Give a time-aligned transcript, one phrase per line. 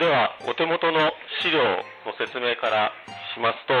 [0.00, 1.12] ではお手元の
[1.44, 1.60] 資料
[2.08, 2.88] の説明から
[3.36, 3.76] しますと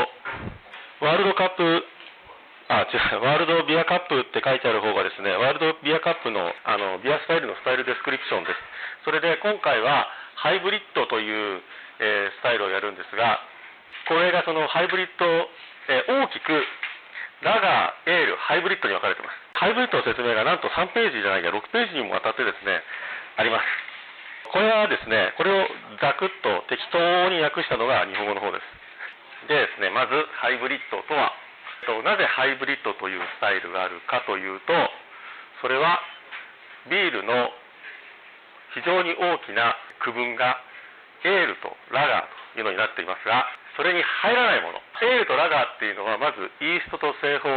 [1.00, 1.64] ワールドカップ
[2.68, 8.54] あ、違う、ワールドビアカップって書いてある方がですね、ワールドビアカップのあのビアスタイルの style description です。
[9.02, 10.06] それで今回は
[10.38, 11.64] ハイブリッドという、
[11.98, 13.42] えースタイルをやるんですが、
[14.06, 16.62] これがそのハイブリッド、えー大きく
[17.42, 19.58] ラガー、エール、ハイブリッドに分かれています。
[19.58, 22.84] ハイブリッドの説明がなんと3ページじゃないや6ページにもわたってですね、
[23.34, 23.89] あります。
[24.48, 25.68] これはですね、これを
[26.00, 28.80] ザクッと適当に訳したのが日本語の方です。
[29.48, 31.32] でですね、まずハイブリッドとは、
[32.04, 34.72] なぜハイブリッドというスタイルがあるかというと、
[35.62, 36.00] それは
[36.88, 37.50] ビールの
[38.74, 40.56] 非常に大きな区分が
[41.24, 43.46] エールとラガーというのになっていますが、
[43.76, 44.80] それに入らないもの。
[45.02, 47.48] エールとラガーっていうのはまずイーストと製法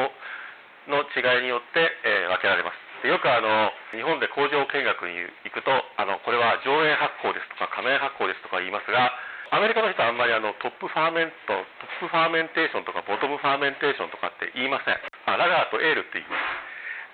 [0.87, 2.82] の違いによって、えー分けられます。
[3.04, 9.12] よくあの日本で工場見学に行くとあのこれは上面発酵ですとか下面発酵ですとか言いますが
[9.54, 14.98] アメリカの人はあんまりあの top ferment top fermentation とか bottom fermentation とかって言いません。
[14.98, 16.41] あラガーとエールって言いま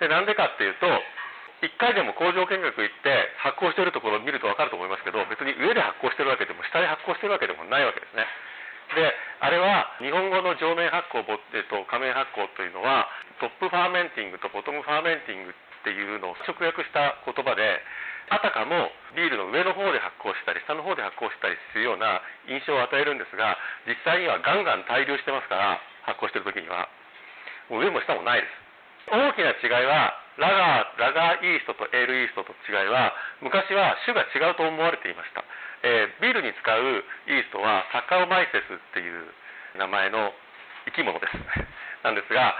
[0.00, 0.88] でなんでかっていうと
[1.60, 8.24] 1回でも工場見学行って発酵してるところを見ると分かると思いますけど別に上で発酵してるわけでも下で発酵してるわけでもないわけですね。
[8.96, 9.12] で
[9.44, 11.20] あれは日本語の上面発酵、
[11.52, 13.04] えっと、仮面発酵というのは
[13.38, 17.80] トップファーメンティングとボトムファーメンティングっていうのを直訳した言葉で
[18.28, 23.56] あたかもビールの上の方で発酵したり下の方で発酵したりするような印象を与えるんですが
[23.88, 26.88] 実際にはガンガン滞留してますから発酵してる時には。
[27.70, 28.50] も上も下もないです。
[29.14, 35.44] 大きな違いはラガーラガーイーストとエールイーストと違いは昔は種が違うと思われていました、
[35.82, 39.22] えービールに使うイーストはサッカロマイセスっていう
[39.78, 40.34] 名前の
[40.86, 41.38] 生き物です。
[42.02, 42.54] なんですが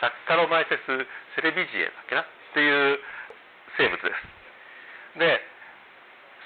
[0.00, 1.06] サッカロマイセス
[1.38, 2.26] セレビジエだっけな？
[2.50, 2.98] っていう
[3.78, 5.18] 生物です。
[5.18, 5.40] で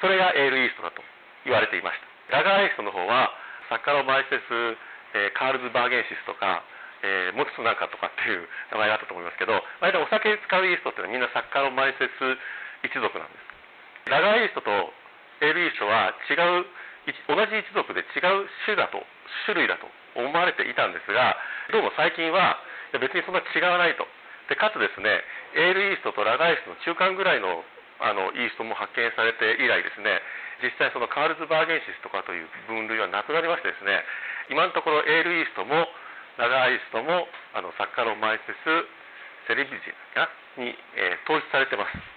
[0.01, 1.01] それがエールイーストだと
[1.45, 2.41] 言われていました。
[2.41, 3.33] ラガーイーストの方は
[3.69, 4.77] サッカロマイセス、
[5.17, 6.65] えーカールズバーゲンシスとか、
[7.05, 12.13] えーモツツなんかとかっていう名前があったと思いますけど割とお酒に使うイーストっていうのはみんなサッカロマイセス
[12.85, 13.37] 一族なんで
[14.05, 14.11] す。
[14.13, 14.93] ラガーイーストと
[15.41, 16.69] エールイーストは違う
[17.29, 19.01] 同じ一族で違う種だと
[19.45, 21.37] 種類だと思われていたんですが
[21.73, 22.57] どうも最近は
[22.97, 24.09] 別にそんな違わないと
[24.49, 25.23] でかつですね
[25.57, 27.65] エールイーストとラガーイストの中間ぐらいの
[28.03, 30.19] あのイーストも発見されて以来ですね
[30.61, 34.03] 実際そのカールズバーゲンシスとかという分類はなくなりましてですね
[34.51, 35.87] 今のところエールイーストも
[36.37, 38.67] ラガーイストもあのサッカロマイセス
[39.47, 40.27] セレビジエか
[40.59, 42.15] なに、えー統一されてます。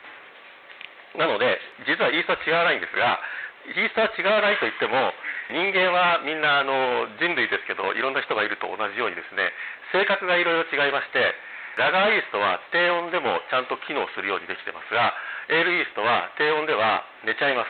[1.17, 3.19] なので実はイーストは違わないんですが
[3.67, 5.11] イーストは違わないといっても
[5.49, 9.51] 人間はみんなあの人類ですけどいろんな人がいると同じようにですね
[9.91, 11.33] 性格がいろいろ違いまして
[11.77, 15.13] ラガーイーストは低温でもちゃんと機能するようにできてますが
[15.49, 17.69] エールイーストは低温では寝ちゃいます。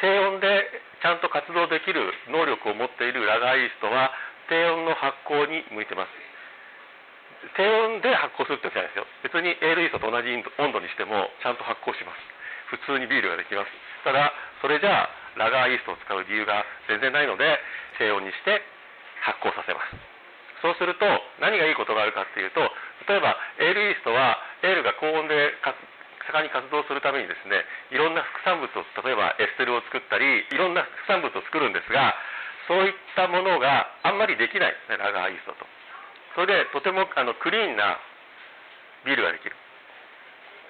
[0.00, 0.68] 低温で
[1.00, 4.12] ちゃんと活動できる能力を持っているラガーイーストは
[4.48, 6.12] 低温の発酵に向いてます。
[7.56, 9.06] 低温で発酵するってわけじゃないですよ。
[9.24, 12.20] 別にエールイーストと同じ温度にしてもちゃんと発酵します。
[12.76, 13.70] 普通にビールができます。
[14.04, 17.58] ただそれじゃあラガーイーストを使う理由が全然ないので
[17.98, 18.60] 低温にして
[19.24, 19.96] 発酵させます。
[20.62, 21.04] そうすると
[21.40, 22.60] 何がいいことがあるかっていうと
[23.08, 25.54] 例えばエールイーストはエールが高温で
[26.26, 27.62] 盛んに活動するためにですね
[27.94, 32.14] いろんな副産物を例えばエステルを作ったりいろんな副産物を作るんですが
[32.66, 35.66] そういったものがあんまりできないラガーイーストと。
[36.34, 37.96] それでとてもあのクリーンな
[39.06, 39.54] ビールができる。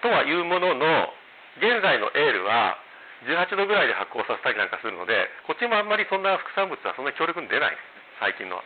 [0.05, 1.09] とはいうものの
[1.57, 2.77] 現在のエールは
[3.25, 7.77] 18度ぐらいで発酵させたりなんかするのでこっちもあんまりそんな副産物はそんなに強力に出ない。
[8.21, 8.65] 最近のは。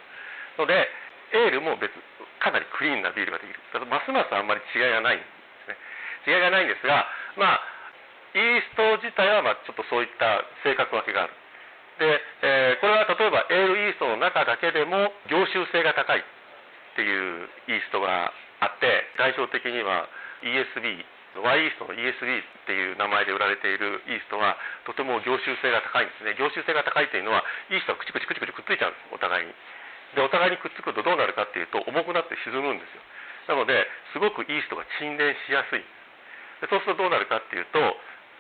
[0.59, 0.91] ので
[1.33, 1.93] エールも別
[2.41, 3.61] かなりクリーンなビールができる。
[3.73, 5.25] だますますあんまり違いがないんで
[6.25, 6.37] すね。
[6.37, 7.61] 違いがないんですがまあ
[8.35, 11.35] イースト自体はまあちょっとそういった性格分けがある。
[11.99, 16.25] で、えーこれは例えばエールイーストの中だけでも凝集性が高いっ
[16.97, 20.09] ていうイーストがあって代表的には
[20.41, 21.05] ESB
[21.39, 26.35] ワイイーストの ESB っていう名前で売られているイーストはとても凝集性が高いんですね。
[26.35, 29.15] 凝集性が高いというのはイーストがくちくちくちくちくっついちゃうんです。
[29.15, 29.55] お互いに。
[30.15, 33.03] でお互いにくっつくとどうなるかっていうと重くなって沈むんですよ。
[33.49, 35.83] なのですごくイーストが沈殿しやすい。
[36.63, 37.79] でそうするとどうなるかっていうと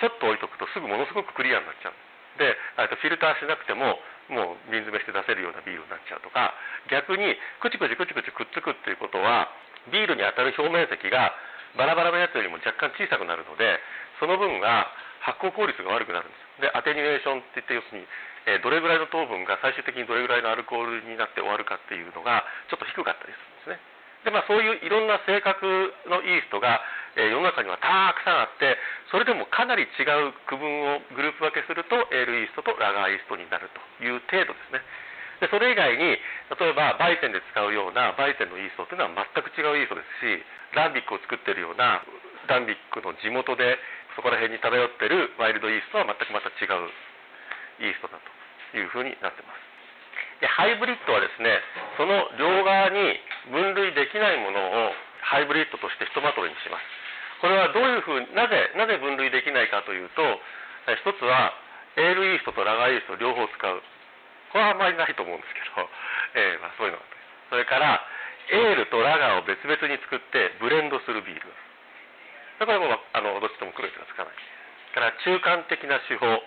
[0.02, 1.94] ちょっと置いとくとすぐものすごくクリアになっちゃう。
[2.38, 2.56] で
[2.88, 3.98] とフィルターしなくても
[4.30, 6.54] もう瓶詰めして出せるようなビールになっちゃうとか
[6.88, 9.50] 逆にくちくちくちくちくっつくっていうことは
[9.90, 11.34] ビールに当たる表面積が
[11.76, 13.78] バラバラのやつよりも若干小さくなるので
[14.22, 14.86] その分が
[15.20, 18.06] 発酵効率が悪くなるんですでアテニュエーションって言って要するに、
[18.46, 23.32] えどれぐらいの糖分が最終的にどれぐらいのアルコールになって終わるかっていうのがちょっと低かったり
[23.64, 23.80] するんですね。
[24.24, 26.80] でまあそういういろんな性格のイーストが
[27.18, 28.78] え、世の中にはたくさんあって
[29.10, 34.82] それでもかなり違う区分をグループ分けするとエールイーストとラガーイーストになるという程度ですね。
[35.42, 36.20] でそれ以外に
[36.52, 40.44] 例えばバイセンで使うようなバイセンのイーストというのは全く違うイーストですし
[40.76, 42.04] ランビックを作ってるような
[42.46, 43.80] ランビックの地元で
[44.14, 46.92] そこら辺に漂ってるワイルドイーストは全くまた違う
[47.80, 49.70] イーストだというふうになってます。
[50.40, 51.60] でハイブリッドはですね
[51.96, 53.20] その両側に
[53.52, 56.84] 分類できないものをハイブリッドとしてひとまとめにします。
[57.40, 60.22] これはどういうふうになぜなぜ分類できないかというと
[60.88, 61.52] 一つは
[61.96, 63.82] エールイーストとラガーイースト両方使う。
[64.50, 65.88] これはあんまりないと思うんですけど、
[66.34, 67.04] えー、まあ、そういうのが
[67.50, 68.02] それから
[68.50, 71.42] エールとラガーを別々に作ってブレンドするビール。
[72.58, 74.34] これもあのどっちとも黒い手がつかない。
[74.92, 76.42] から中間的な手法。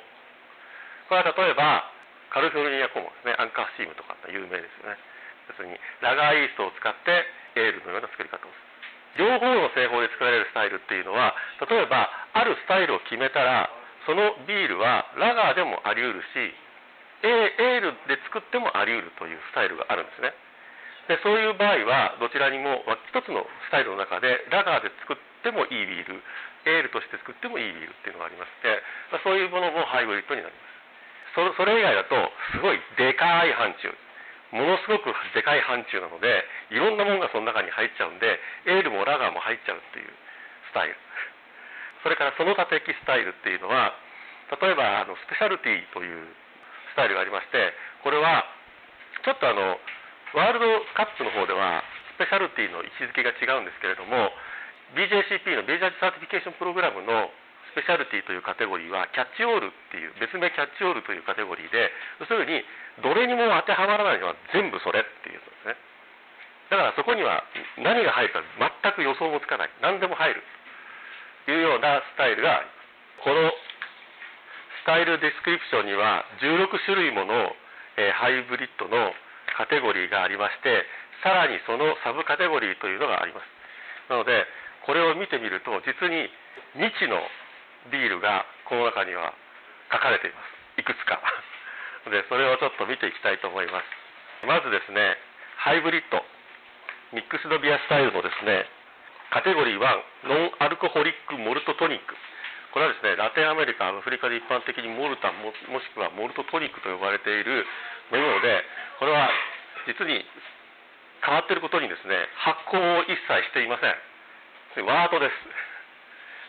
[1.10, 1.84] これは例えば
[2.32, 3.36] カルフォルニアコモンですね。
[3.38, 4.98] アンカースチームとか有名ですよね。
[5.50, 7.26] 要するにラガーイーストを使って
[7.60, 8.56] エールのような作り方をす
[9.18, 9.30] る。
[9.30, 11.38] 両方の製法で作られるスタイルっていうのは
[11.70, 13.70] 例えばあるスタイルを決めたら
[14.10, 16.50] そのビールはラガーでもあり得るし
[17.24, 20.34] エールで作ってもあり得るというスタイルがあるんですね。
[21.08, 26.24] でそういう場合はどちらにも一つのスタイルの中でラガーで作ってもいいビール
[26.66, 28.82] エールとして作ってもいいビールっていうのがありまして
[29.24, 30.73] そういうものもハイブリッドになります。
[31.36, 32.16] そそれ以外だと
[32.54, 33.94] すごいでかい範疇。
[34.54, 38.38] ものすごくでかい範疇なのでいろんなものがその中に入っちゃうんで
[38.70, 40.14] エールもラガーも入っちゃうっていう
[40.70, 40.96] スタイル。
[42.06, 43.98] それからその他的スタイルっていうのは
[44.62, 46.28] 例えばあのスペシャルティという
[46.94, 48.46] スタイルがありましてこれは
[49.26, 49.80] ちょっとあの
[50.38, 51.82] ワールドカップの方では
[52.14, 54.30] スペシャルティの位置づけが違うんですけれども
[54.94, 57.34] BJCP のベージャージサーティフィケーションプログラムの
[57.74, 61.90] スペシャルティというカテゴリーは catch-all っていう別名 catch-all というカテゴリーで
[62.22, 62.62] 要するに
[63.02, 65.94] どれにも当てはまらないのは全部それっていうことですね。
[66.70, 67.42] だからそこには
[67.82, 69.74] 何が入るか全く予想もつかない。
[69.82, 70.46] 何でも入る。
[71.46, 72.62] というようなスタイルが
[73.26, 77.56] この style description には16種類もの、
[77.98, 79.14] え、ハイブリッドの
[79.58, 80.86] カテゴリーがありまして
[81.24, 83.48] さらにそのサブカテゴリーというのがあります。
[84.10, 84.46] なので
[84.86, 86.30] これを見てみると実に
[86.76, 87.22] 未知の
[87.92, 89.34] ビールがこの中には
[89.92, 90.40] 書かれていま
[90.78, 90.82] す。
[90.82, 91.20] いくつか。
[92.10, 94.46] でそれをちょっと見ていきたいと思います。
[94.46, 95.18] まずですね
[95.58, 96.24] ハイブリッド。
[97.12, 98.66] ミックスドビアスタイルのですね
[99.30, 102.16] カテゴリー1ノンアルコホリックモルトトニック。
[102.74, 107.68] これはですねラテンアメリカアフリカで一般的にモルタももしくはモルトトニックと呼ばれている
[108.12, 108.66] 飲み物で
[108.98, 109.30] これは
[109.86, 110.26] 実に
[111.22, 113.96] 変わっていることにですね発酵を一切していません。
[114.86, 115.34] ワードです。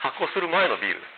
[0.00, 1.13] 発酵する前のビールです。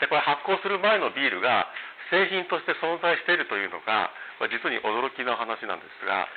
[0.00, 1.66] でこれ発酵する前のビールが
[2.10, 4.10] 製品として存在しているというのが
[4.52, 6.28] 実に驚きの話なんですが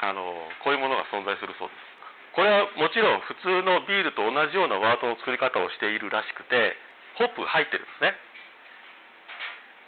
[0.00, 0.22] あの
[0.62, 1.88] こういうものが存在するそうです。
[2.36, 6.76] これはもちろん普通のビールと同じようなワードの作り方をしているらしくて
[7.18, 8.14] ホップ入ってるんですね。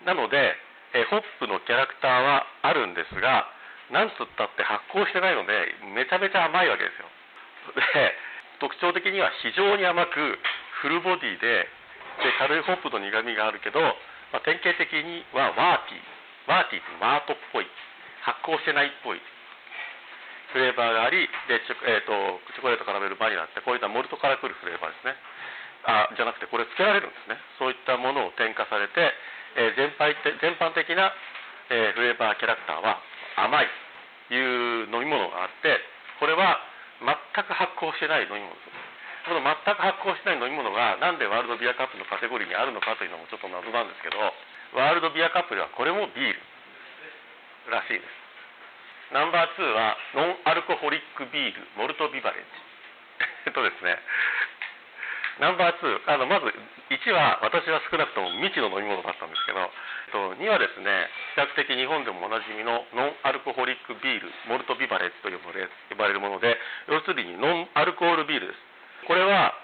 [0.03, 0.57] なので
[0.95, 3.47] えホップのキャラクターはあるんですが
[3.91, 5.53] 何つったって発酵してないので
[5.95, 7.07] めちゃめちゃ甘いわけですよ。
[7.95, 8.15] で
[8.59, 10.39] 特徴的には非常に甘く
[10.83, 11.69] フルボディで
[12.19, 13.81] で軽いホップの苦みがあるけど、
[14.35, 16.51] まあ、典型的にはワーティー。
[16.51, 17.67] ワーティーってマートっぽい。
[18.27, 19.23] 発酵してないっぽい。
[20.53, 25.15] フレーバーがありでチョ,、えーと、チョコレートカラメルバニラってこういったモルトからくるフレーバーですね。
[25.87, 27.39] あじゃなくてこれつけられるんですね。
[27.59, 29.15] そういったものを添加されて、
[29.57, 31.15] えー、全般全般的な、
[31.71, 33.01] えー、フレーバーキャラクターは
[33.37, 33.69] 甘い。
[34.29, 34.39] とい
[34.85, 35.81] う飲み物があって
[36.21, 36.59] これは
[37.03, 38.70] 全く発酵してない飲み物です。
[39.31, 44.19] この全く発酵しない飲み物がなんでワールドビアカップのカテゴリーにあるのかというのもちょっと謎なんですけど
[44.75, 46.43] ワールドビアカップではこれもビール
[47.71, 48.11] らしいです。
[49.15, 52.51] ナンバー2はノンアルコホリックビールモルトビバレッジ。
[53.47, 54.03] えっとですね。
[55.39, 56.51] ナンバー2あのまず
[56.91, 61.07] 1は私は少なくとも未知の飲み物だったんですけどえっと2はですね
[61.39, 65.39] 比較的日本でもおなじみのノンアルコホリックビールモルトビバレッジと呼
[65.95, 66.59] ばれるもので
[66.89, 68.70] 要するにノンアルコールビールです。
[69.07, 69.55] これは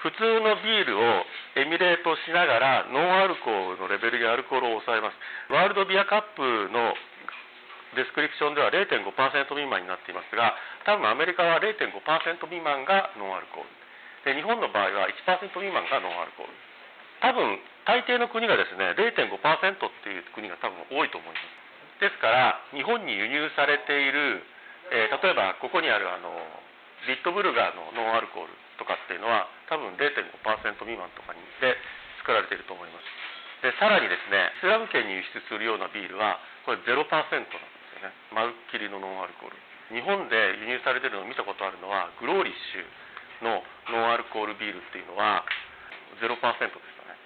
[0.00, 1.24] 普通のビールを
[1.60, 5.52] エミュレートしながらノンアルコールのレベルでアルコールを抑えます。
[5.52, 6.96] ワールドビアカップの
[7.96, 9.04] description では0.5%
[9.50, 10.54] 未満になっていますが
[10.86, 11.92] 多分アメリカは0.5%
[12.48, 13.68] 未満がノンアルコール。
[14.24, 16.52] で日本の場合は1%未満がノンアルコール。
[17.20, 19.36] 多分大抵の国がですね0.5%っ
[20.00, 21.60] ていう国が多分多いと思います。
[22.00, 24.40] ですから日本に輸入されている、
[24.88, 26.32] えー、例えばここにあるあの
[27.08, 31.76] ビットブルガーのノンアルコールとかっていうのは多分0.5%未満とかにで
[32.20, 33.04] 作られていると思います。
[33.60, 39.56] でさらにですねイスラム圏に輸出するようなビールはこれ0%なんですよねまるっきりのノンアルコール。
[39.90, 45.44] 日本で輸入されてるのを見たことあるのはグローリッシュのノンアルコールビールっていうのは
[46.22, 47.18] 0%でしたね。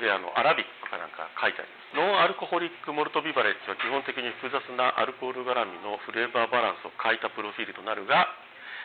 [0.00, 1.79] であのアラビックかなんか書いてあります。
[1.90, 8.30] ノンアルコホリックモルトビバレッジは基本的に複雑なアルコール絡みのフレーバーバランスを欠いたプロフィールとなるが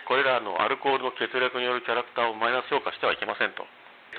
[0.09, 3.65] これらのアルコールの欠落によるキャラクターをマイナス評価してはいけませんと。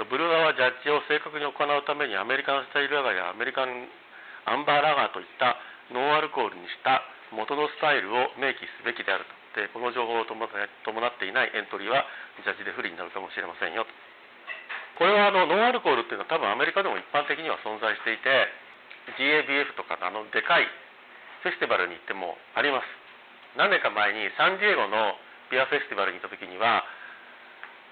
[0.07, 3.89] ブルワーはジャッジを正確に行うためにアメリカンスタイルラガーやアメリカン
[4.45, 5.57] アンバーラガーといった
[5.91, 7.03] ノンアルコールにした
[7.35, 10.47] 元のスタイルを明記すべきであるとでこの情報を伴っ
[11.17, 12.05] ていないエントリーは
[12.45, 13.91] ジャッジで不利になるかもしれませんよと。
[15.01, 18.49] これはあのノンアルコールっていうのは多分アメリカでも一般的には存在していて
[19.15, 20.67] GABF とかのあのでかい
[21.43, 22.87] フェスティバルに行ってもあります。
[23.57, 25.15] 何年か前にサンディエゴの
[25.51, 26.83] ビアフェスティバルに行った時には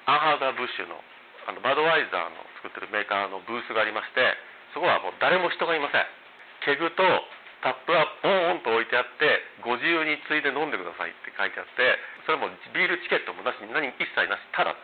[0.07, 1.01] アンハーザー・ブッシュの
[1.47, 4.33] あのバドワイザーの作ってるメーカーのブースがありまして
[4.73, 6.05] そこはもう誰も人がいません。
[6.65, 7.05] ケグと
[7.61, 11.97] タップはポンと置いてあってご自由についで飲んでくださいって書いてあって
[12.29, 14.77] それもビールチケットもなしに何一切なしただ。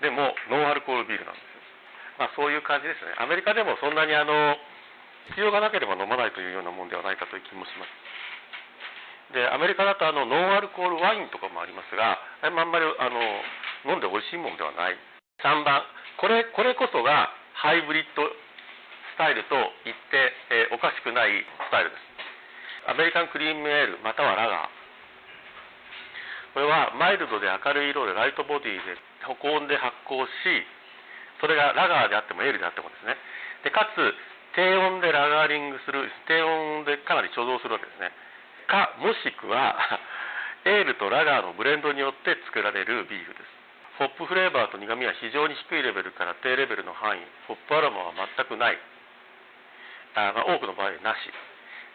[0.00, 1.60] でもノンアルコールビールなんですよ、
[2.18, 3.16] まあ、そういう感じですね。
[3.16, 4.56] アメリカでもそんなにあの
[5.32, 7.90] 必要がなければ飲まないというようなもんではないかという気もします。
[9.32, 14.98] でアメリカだとあのノンアルコールワインとかもありますがあんまりあの飲んで美味しいものではない。
[15.42, 15.82] 3番
[16.20, 19.54] これこれこそがハイブリッドスタイルと
[19.84, 22.90] 言って、えー、おかしくないスタイルです。
[22.90, 24.84] アメリカンクリームエールまたはラガー。
[26.54, 28.94] これはマイルドで明るい色でライトボディで
[29.26, 30.30] 保温で発酵し
[31.40, 33.16] それがラガーであってもエールであってもですね。
[33.64, 33.98] でかつ
[34.54, 38.10] 低温でラガーリングする低温でかなり貯蔵するわけですね。
[38.66, 39.76] かもしくは
[40.64, 43.54] エールとラガーのブレンドによって作られるビールです。
[43.98, 48.78] ホップフレーバーと苦みは非常に低いレベルから低レベルの範囲ホップアロマは全くない。
[50.14, 51.18] あ、ま、多くの場合なし。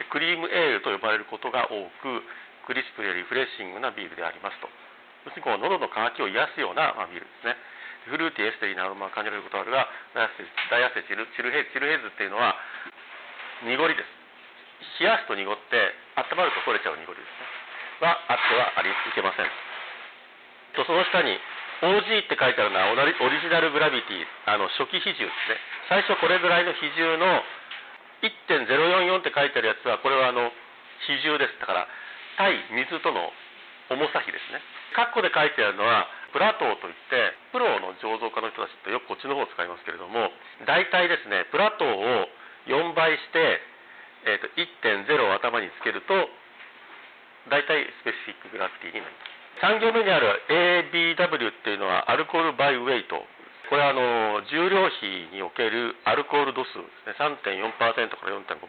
[0.10, 2.24] クリームエールと呼ばれることが多く
[2.68, 4.70] クリスプでリフレッシングなビールでありますと。
[5.25, 7.58] 要するにこう喉の渇きを癒すような、ま、ビールですね。
[8.08, 9.89] フルーティーエステリーなアロマを感じられることがあるが
[10.72, 12.56] ダイアセチルチルヘチルヘズっていうのは
[13.63, 15.03] 濁りです。
[15.03, 18.08] 冷やすと濁って温まると取れちゃう濁りですね。
[18.08, 19.51] はあってはありいけません。
[20.75, 21.36] とその下に
[21.84, 25.60] OG って書いてあるのはオリジナルグラビティあの初期比重ですね。
[25.91, 27.44] 最初これぐらいの比重の
[28.24, 30.51] 1.044って書いてあるやつはこれはあの
[31.08, 31.60] 比重です。
[31.60, 31.88] だから
[32.38, 33.32] 対水との
[33.91, 34.63] 重さ比ですね。
[34.96, 40.30] 括弧で書いてあるのはプラトーといってプロの醸造家の人たちってよくこっちの方を使いますけれども
[40.66, 42.30] 大体ですねプラトーを
[42.68, 43.60] 4倍して、
[44.26, 46.14] えーと、1.0を頭につけると
[47.50, 49.40] 大体スペシフィックグラビティになります。
[49.60, 50.28] 3行目にある
[50.88, 53.20] ABW っていうのはアルコールバイウェイト。
[53.68, 57.28] これはあの重量比におけるアルコール度数ですね。
[57.44, 58.62] 3.4%から4.5%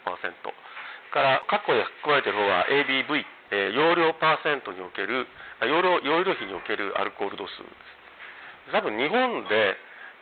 [1.12, 5.26] から括弧で含まれている方は ABV、えー、容量パーセントにおける
[5.66, 8.72] 容量容量比におけるアルコール度数です。
[8.72, 9.76] 多分日本で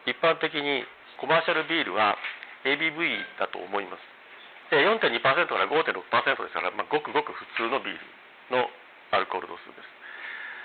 [0.06, 0.84] 一般的に
[1.20, 2.16] コマーシャルビールは
[2.64, 4.02] ABV だと思います。
[4.70, 7.96] で4.2%から5.6%ですから、まあ、ごくごく普通のビー
[8.50, 8.68] ルの
[9.12, 9.98] アルコール度数です。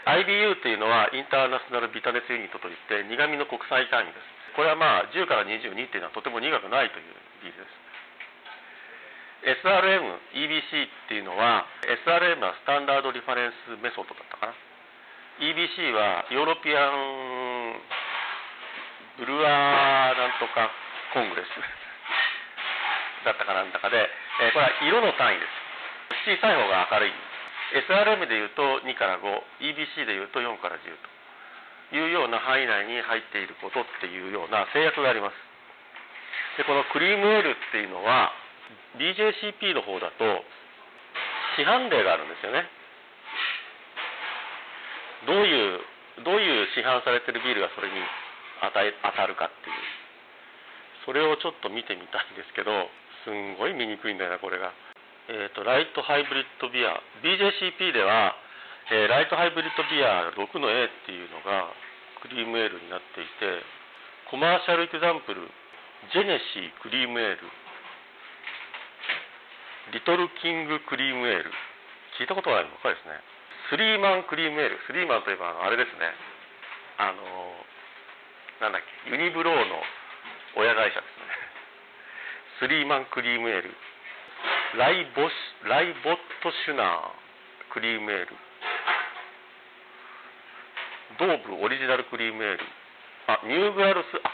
[0.03, 4.55] IBU というのはインターナショナルビタ熱ユニットといって苦味の国際単位です。
[4.55, 7.82] これはまあ10から22っていうのはとても苦くないというビールです。
[9.43, 11.67] SRM、EBC っていうのは
[12.07, 14.55] SRM は Standard Reference Method だったかな。
[15.43, 17.75] EBC は European
[19.19, 20.71] Brewer なんとか
[21.11, 21.47] Congress
[23.25, 24.09] だったかなんだかで、
[24.39, 25.45] えこれは色の単位で
[26.23, 26.39] す。
[26.39, 27.13] 小さい方が明るい。
[27.73, 31.13] SRM でいうと2から5、EBC でいうと4から10と。
[31.95, 35.35] いうような範囲内に入っていることっていうような制約があります。
[36.57, 38.31] で、このクリームエールっていうのは
[38.97, 40.43] BJCP の方だと
[41.57, 42.65] 市販例があるんですよね。
[45.25, 45.79] どういう、
[46.25, 47.95] どういう市販されてるビールがそれに
[48.61, 48.83] 当た
[49.25, 49.75] るかっていう。
[51.05, 52.89] それをちょっと見てみたいんですけど、
[53.23, 54.71] すんごい見にくいんだよな、これが。
[55.31, 58.35] えーと、ライトハイブリッドビア BJCP では、
[58.91, 61.71] えー、ライトハイブリッドビア6の A っていうのが
[62.19, 63.63] クリームエールになっていて
[64.27, 65.47] コマーシャルエグザンプル
[66.11, 67.47] ジェネシークリームエール
[69.91, 71.51] リトルキングクリームエール
[72.15, 72.77] 聞いたことがあるの？
[72.79, 73.19] かですね。
[73.69, 76.13] スリーマンクリームエールスリーマンといえばあれですね。
[77.01, 77.19] あの
[78.61, 79.11] なんだっけ？
[79.11, 79.81] ユニブローの
[80.55, 81.25] 親会社ですね。
[82.61, 83.73] スリーマンクリームエール
[84.77, 85.33] ライボス
[85.67, 88.37] ライボットシュナークリームエール
[91.19, 92.63] ドーブオリジナルクリームエール
[93.27, 94.31] あニューグラルスあ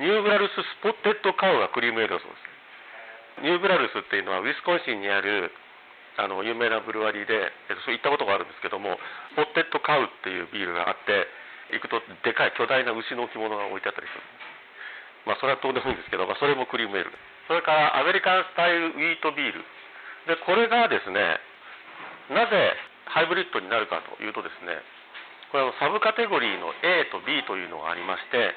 [0.00, 2.51] ニューグラルススポッテッドカウがクリームエールだそうです。
[3.40, 5.50] ニューグラルスっていうのはウィスコンシンにある
[6.20, 7.32] あの有名なブルワリーで、
[7.72, 9.00] えっと、行ったことがあるんですけども
[9.32, 11.24] ポッテッドカウっていうビールがあって
[11.72, 14.20] 行くとでかい巨大な牛の置物が置いてあったりする。
[15.24, 17.12] まあそれはどうでもいいんですけど、まあ、それもクリームエール。
[17.48, 19.64] それからアメリカンスタイルウィートビール。
[20.26, 21.40] でこれがですね
[22.30, 22.76] なぜ
[23.10, 24.78] ハイブリッドになるかというとですね
[25.50, 28.54] これはサブカテゴリーの A と B というのがありまして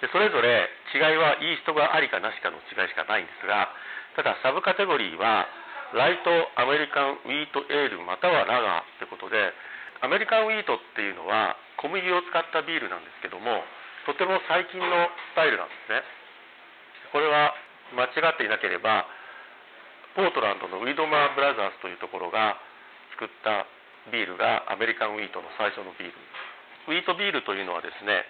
[0.00, 3.72] でそれぞれ違いはイーストがありかなしかの違いしかないんですが
[4.16, 5.48] ただサブカテゴリーは
[5.94, 9.52] ライトアメリカンウィートエールまたはラガーってことで
[10.02, 13.62] アメリカンウィートっていうのは小麦を使ったビールなんですけども
[14.04, 14.86] とても最近の
[15.32, 16.02] スタイルなんですね。
[17.10, 17.54] これは
[17.94, 19.06] 間違っていなければ
[20.14, 22.56] ポートランドのウィドマーブラザーズというところが
[23.18, 23.66] 作った
[24.12, 26.14] ビールがアメリカンウィートの最初のビール。
[26.88, 28.24] ウィートビールというのはですね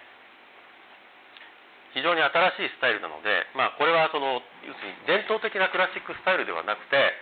[1.93, 7.15] 非常に新しいスタイルなので、まあ、これはその要するに伝統的なクラシックスタイルではなくて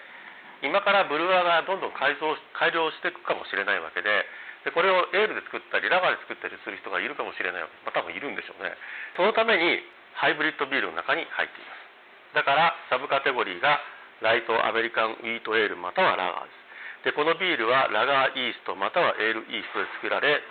[0.63, 4.25] 今からブルワーがどんどん改造改良していくかもしれないわけで
[4.65, 8.73] でこれをエールで作ったりラガーで作ったりする人がいるかもしれないわけ、まあ、多分いるんでしょうね。
[9.13, 9.85] そのために
[10.17, 11.69] ハイブリッドビールの中に入っていま
[12.33, 12.41] す。
[12.41, 13.77] だからサブカテゴリーが
[14.25, 16.51] ライトアメリカンウィートエールまたはラガーで
[17.05, 17.13] す。
[17.13, 20.41] でこのビールはラガーイーストまたはエールイーストで作られ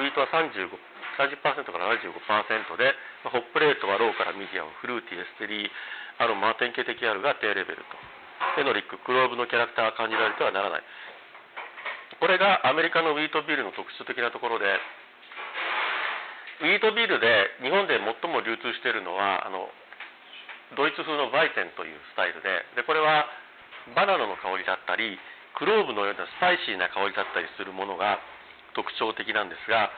[0.00, 0.72] ィートは35
[1.18, 2.94] 30%から75%で
[3.26, 7.98] hop rate はローからミディアム fruity estery aroma 典型的あるが低レベルと。
[8.54, 10.82] phenolic clove のキャラクターが感じられてはならない。
[12.18, 14.66] これがアメリカのウィートビールの特徴的なところで
[16.62, 19.70] ウィートビールで日本で最も流通しているのはあの
[20.74, 23.30] ドイツ風のバイツェンというスタイルででこれは
[23.94, 25.14] バナナの香りだったり
[25.54, 28.18] クローブのようなスパイシーな香りだったりするものが
[28.74, 29.94] 特徴的なんですが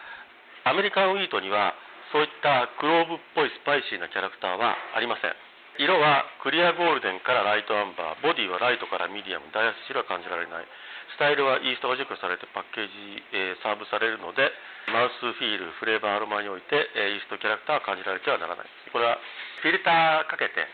[0.64, 1.74] アメリカンウィートには
[2.12, 5.32] そういったクローブっぽいスパイシーなキャラクターはありません。
[5.78, 10.66] 色はクリアゴールデンからライトアンバーボディはライトからミディアムダイアセチルは感じられない。
[11.14, 14.50] スタイルはイーストが除去されてパッケージ、えー、サーブされるので
[14.92, 18.66] mouthfeel flavor aroma において、えー、イーストキャラクターは感じられてはならない。
[18.92, 19.18] これは
[19.62, 20.64] フィルターかけて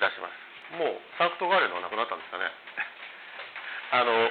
[0.00, 2.48] 出しますもうサンクトガーレンのはなくなったんですかね
[3.92, 4.30] あの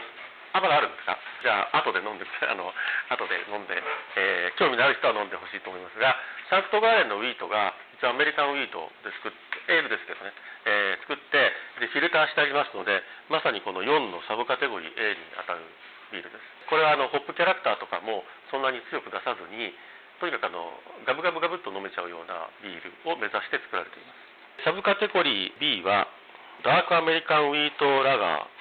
[0.54, 1.18] あまだあるんですか？
[1.44, 2.72] じゃあ後で飲んであの
[3.10, 3.80] 後で飲んで、
[4.18, 6.16] えー、興味のある人は飲んでほしいと思いますが
[6.50, 10.34] サンクトガーレンのウィートが実はアメリカンウィートで作ってエールですけどね、
[10.66, 15.64] えー、作ってでフィルターしてありますのでまさにこの4のサブカテゴリー A に当たる
[16.12, 16.44] ビールです。
[16.68, 19.72] これはあのホップキャラクターとかもそんなに強く出さずに
[20.20, 20.72] とにかくあの
[21.08, 24.12] ガブガブガブっと飲めちゃうようなビールを目指して作られていま
[24.60, 24.68] す。
[24.68, 26.08] サブカテゴリー B は
[26.64, 28.61] ダークアメリカンウィートラガー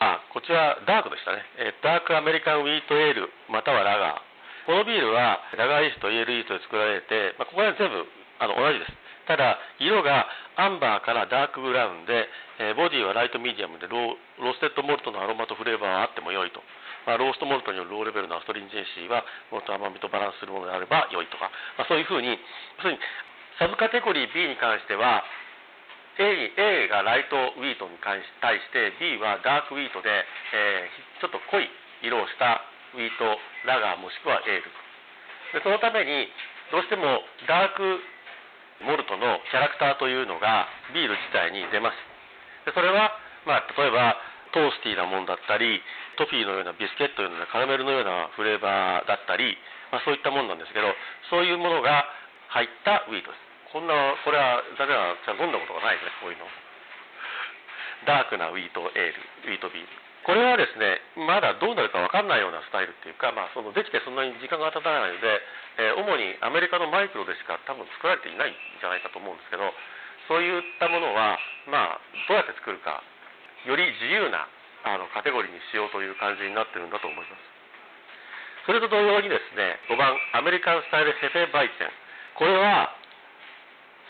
[0.00, 1.42] あ、こちらダークでしたね。
[1.58, 4.28] えダークアメリカンウィートエール、またはラガー。
[4.66, 8.06] このビールはラガーイースト、エールイーストで作られて、まあ、ここは全部
[8.38, 8.92] あの同じです。
[9.26, 16.62] ただ、色がアンバーからダークブラウンで、え、ボディはライトミディアムでローステッドモルトのアロマとフレーバーはあっても良いと。
[17.06, 22.36] まあ、ローストモルトによる low level の astringency はもっと甘みとバランスするものであれば良いとか、まあ、そういうふうに、要
[22.82, 23.00] するに
[23.58, 25.24] サブカテゴリー B に関しては、
[26.18, 31.70] A, A がライトウィートに対して B はダークウィートで、えー、ちょっと濃い
[32.02, 32.62] 色をした
[32.94, 34.66] ウィートラガーもしくはエール
[35.54, 36.26] でそのために
[36.74, 38.02] どうしてもダーク
[38.84, 41.98] モルトのキャラクターというのがビール自体に出ます。
[42.66, 43.10] でそれは、
[43.46, 44.14] まあ、例えば
[44.52, 45.82] トースティーなものだったり
[46.16, 49.56] トフィーのようなビスケットのようなカラメルのようなフレーバーだったり、
[49.90, 50.94] まあ、そういったものなんですけど
[51.30, 52.04] そういうものが
[52.48, 53.47] 入ったウィートです。
[53.72, 56.48] こんな、これは、誰はじゃ飲んだことがないですね、こういうの。
[58.06, 59.88] ダークなウィートエール、ウィートビール。
[60.24, 65.40] これはですね、まだどうなるか分かんないようなスタイルっていうか、まあ、そのできてそんなに時間が経たないので、
[65.80, 69.72] えー、主にアメリカのマイクロでしか多分作られていないんじゃないかと思うんですけど、
[70.28, 73.00] そういったものは、まあ、どうやって作るか、
[73.64, 74.44] より自由な
[74.84, 77.40] あのカテゴリーにしようという感じになってるんだと思います。
[78.68, 81.92] それと同様にですね、5番、アメリカンスタイルヘフェバイチェン。
[82.36, 82.92] これは、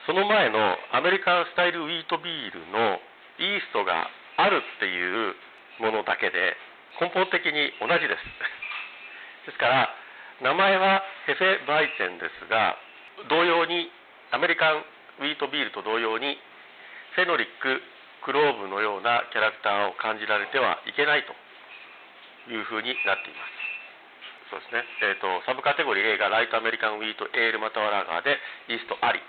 [0.09, 0.57] その前の
[0.97, 2.97] アメリカンスタイルウィートビールの
[3.45, 4.09] イーストが
[4.41, 5.37] あるっていう
[5.85, 6.57] ものだけで
[6.97, 8.25] 根本的に同じです。
[9.45, 9.93] ですから
[10.41, 12.79] 名前はヘーフェバイツェンですが
[13.29, 13.93] 同様に
[14.33, 14.85] アメリカン
[15.21, 16.41] ウィートビールと同様に
[17.13, 21.37] phenolic clove のようなキャラクターを感じられてはいけないと
[22.49, 23.53] いうふうになっています。
[24.49, 29.21] そうですね、えーと、サブカテゴリー A がライトアメリカンウィートエールまたはラガーでイーストあり。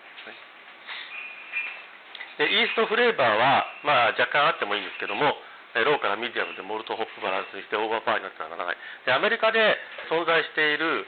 [2.47, 5.35] イーストフレーバーは、まあ、若干あってもいいんですけども
[5.75, 8.77] ローからミディアムでモルトホップバランスにしてオーバーパワーになってはならない。
[9.05, 9.77] でアメリカで
[10.09, 11.05] 存在している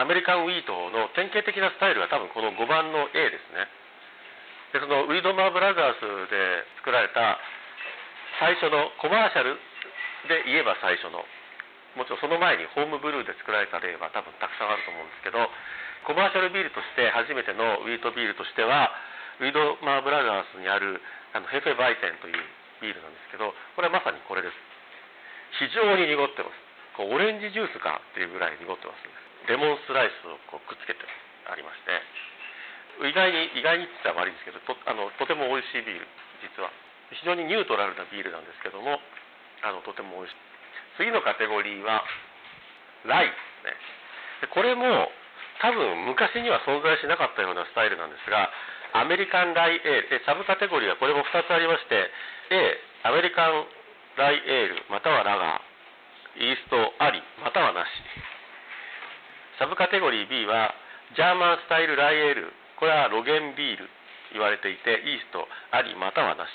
[0.00, 3.68] アメリカンウィートの典型的なスタイルは多分この5番の A ですね。
[4.72, 7.38] でその Widmer Brothers で作られた
[8.40, 9.60] 最初のコマーシャル
[10.26, 11.22] で言えば最初の
[11.94, 15.44] もちろんその前に homebrew で作られた例は多分たくさんあると思うんですけど
[16.08, 18.88] コマーシャルビールとして初めてのウィートビールとしては
[19.42, 21.02] ウィードマーブラザーズにある
[21.34, 22.38] あのヘフェバイテンという
[22.78, 24.54] ビールなんですけどこれはまさにこれです。
[25.58, 26.54] 非常に濁ってます。
[26.94, 29.02] こうオレンジジュースかっていうぐらい濁ってます。
[29.50, 31.02] レモンスライスをこうくっつけて
[31.50, 31.98] ありまして。
[33.02, 36.06] 意外に意外にって言ったら悪いんですけどとあのとても美味しいビール
[36.38, 36.70] 実は。
[37.10, 38.96] 非常にニュートラルなビールなんですけども
[39.60, 41.02] あのとても美味しい。
[41.02, 42.06] 次のカテゴリーは
[43.10, 43.34] ライで
[44.46, 44.54] すね。
[44.54, 45.10] これも
[45.58, 48.48] 多分昔には存在しなかったようなスタイルなんですが
[48.92, 50.24] アメリカンライエール。
[50.24, 52.10] サブカテゴリーはこれも2つありまして
[52.50, 53.64] A アメリカン
[54.16, 55.72] ライエールまたはラガー。
[56.40, 57.88] イーストありまたはなし。
[59.58, 60.74] サブカテゴリー B は
[61.16, 62.52] ジャーマンスタイルライエール。
[62.80, 63.88] これはロゲンビール。
[64.32, 66.48] 言われていてイーストありまたはなし。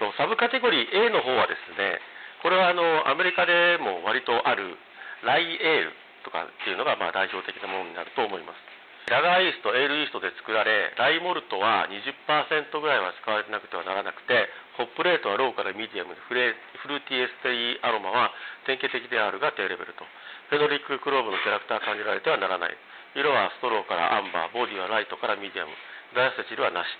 [0.00, 2.00] とサブカテゴリー A の方はですね
[2.40, 4.76] これはあのアメリカでも割とある
[5.24, 5.92] ライエール
[6.24, 8.79] とかっていうのがまあ代表的なものになると思います。
[9.10, 14.46] ラガーイースト、エールイーストで作られ、ライモルトは20%ぐらいは使われてなくてはならなくて、
[14.78, 18.30] hop rate はローからミディアムで、フレ fruity estery aroma は
[18.70, 20.06] 典型的であるが低レベルと。
[20.54, 22.78] phenolic clove のキャラクター感じられてはならない。
[23.18, 25.74] 色はストローからアンバー、ボディはライトからミディアム、
[26.14, 26.94] ダイアセチルはなし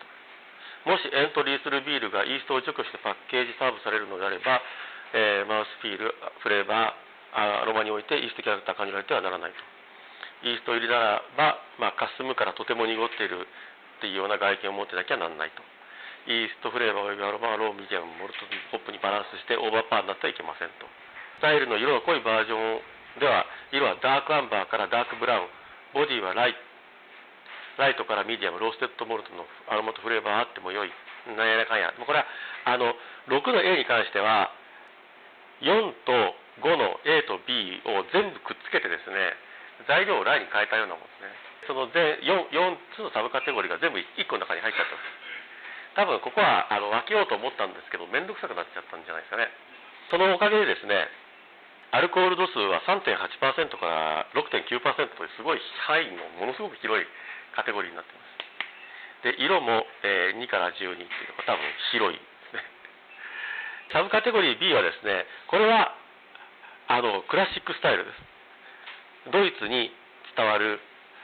[0.83, 0.91] と。
[0.91, 4.59] もしエントリーするビールがイーストを除去してパッケージサーブされるのであれば、
[5.15, 6.11] えー、マウスフィール、
[6.43, 9.70] フレーバー、アロマにおいて yeast character 感じられてはならないと。
[10.43, 15.63] イースト入りならば、まあ、カスムからとても濁っているっていうような外見を持ってなきゃなんないと。
[16.29, 20.85] イーストフレーバーおよびアロマローミディアムモルトホップにバランスしてオーバーパーになってはいけませんと。
[21.41, 22.81] スタイルの色が濃いバージョン
[23.21, 25.49] では色はダークアンバーからダークブラウン
[25.97, 26.55] ボディはライ
[27.81, 30.93] ライトからミディアムローステッドモルトのアロマとフレーバーあっても良い
[31.33, 32.29] なんやかんやこれは
[32.69, 32.93] あの
[33.33, 34.53] 6の A に関しては
[35.65, 39.33] 4と5の A と B を全部くっつけてですね
[39.87, 41.33] 材料をライに変えたようなもんですね。
[41.67, 44.93] その全 4, 4つのサブカテゴリーが全部1個の中に入っちゃった。
[44.93, 45.31] んです
[45.95, 49.51] 多分ここはあの分けようと思ったんですけど面倒くさくなっちゃったんじゃないですかね。
[50.11, 51.07] そのおかげでですね
[51.91, 54.63] アルコール度数は3.8%から6.9%
[55.19, 57.07] というすごい範囲のものすごく広い
[57.55, 58.31] カテゴリーになってます。
[59.23, 61.61] で色も、え、2から12っていうのが多分
[61.93, 62.63] 広いですね。
[63.93, 65.95] サブカテゴリー B はですねこれは
[66.87, 68.30] あのクラシックスタイルです。
[69.29, 69.93] ドイツに
[70.33, 70.81] 伝わる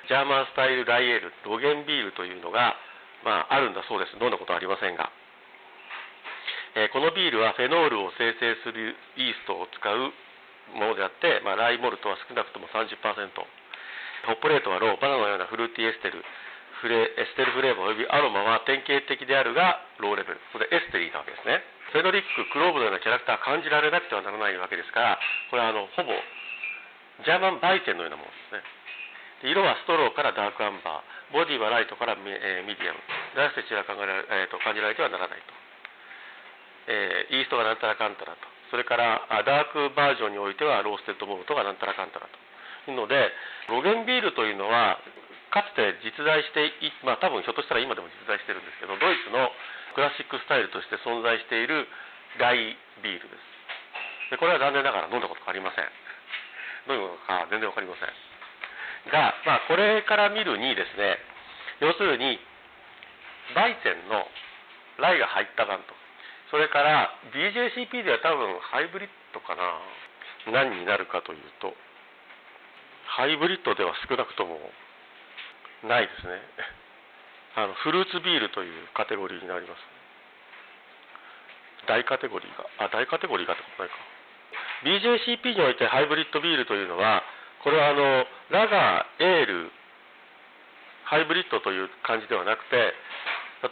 [0.08, 2.76] ジャーマンスタイルライエールロゲンビールというのが、
[3.24, 4.14] まあ、あるんだそうです。
[4.20, 5.08] 飲んだことはありませんが、
[6.76, 10.12] えー、このビールはフェノールを生成するイーストを使う
[10.76, 16.22] ものであって、まあ、ライモルトは少なくとも30%ホップレートはローバナナのようなフルーティーエステル。
[16.82, 20.40] フレエステルフレーバーおよびアロマは典型的であるがローレベル。
[20.52, 21.64] それエステリーなわけですね。
[21.94, 25.18] フェノリッククローブのようなキャラクター感じられなくてはならないわけですから
[25.50, 26.12] これはあのほぼ
[27.24, 29.52] ジャーマン焙煎のようなものですね。
[29.52, 33.00] 色はストローからダークアンバー、ボディはライトからミ,、えー、ミディアム、
[33.36, 35.52] ラステチは考えられ、えーと、感じられてはならないと。
[36.88, 38.40] えー、イーストがなんたらかんたらと。
[38.70, 42.90] それからダークバージョンにおいてはローステッドモルトがなんたらかんたらと。
[42.90, 43.30] いうので、
[43.68, 44.98] ロゲンビールというのは、
[45.50, 49.50] かつて実在してい、まあ多分ひょっとしたら今でも実在してるんですけど、ドイツの
[49.94, 51.86] クラシックスタイルとして存在している
[52.38, 53.56] ライビールです。
[54.30, 56.05] でこれは残念ながら飲んだことがありません。
[56.86, 58.08] どういうことか全然わかりません。
[59.10, 61.18] が、まあ、これから見るにですね、
[61.80, 62.38] 要するに、
[63.54, 64.26] バイセンの
[64.98, 65.94] ライが入った版と、
[66.50, 69.78] それから BJCP では多分ハイブリッドかな、
[70.50, 71.74] 何になるかというと、
[73.06, 74.58] ハイブリッドでは少なくとも
[75.84, 76.40] ないですね。
[77.56, 79.80] あのフルーツビールというカテゴリーになります。
[81.86, 84.15] 大カテゴリーが、あ、大カテゴリーがってことないか。
[84.84, 87.22] BJCP においてハイブリッドビールというのは、
[87.64, 89.70] これはあのラガー、エール、
[91.04, 92.92] ハイブリッドという感じではなくて、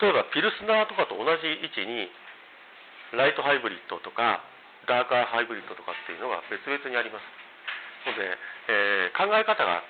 [0.00, 2.08] 例えばピルスナーとかと同じ位置に、
[3.12, 4.40] ライトハイブリッドとか、
[4.88, 7.44] ダーカーハイブリッドとかっていうのが別々にあります。
[8.04, 8.36] ので、
[8.68, 9.80] えー、考え方が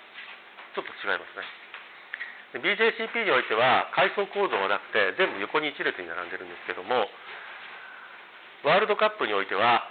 [0.74, 1.64] ちょっと違いますね。
[2.62, 7.10] BJCP においては階層構造はなくて全部横に一列に並んでるんですけども
[8.62, 9.90] ワールドカップにおいては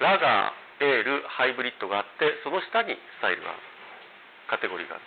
[0.00, 3.58] ラガー、エール、ハイブリッドがあって、その下にスタイルがある、
[4.50, 5.04] カテゴリーがある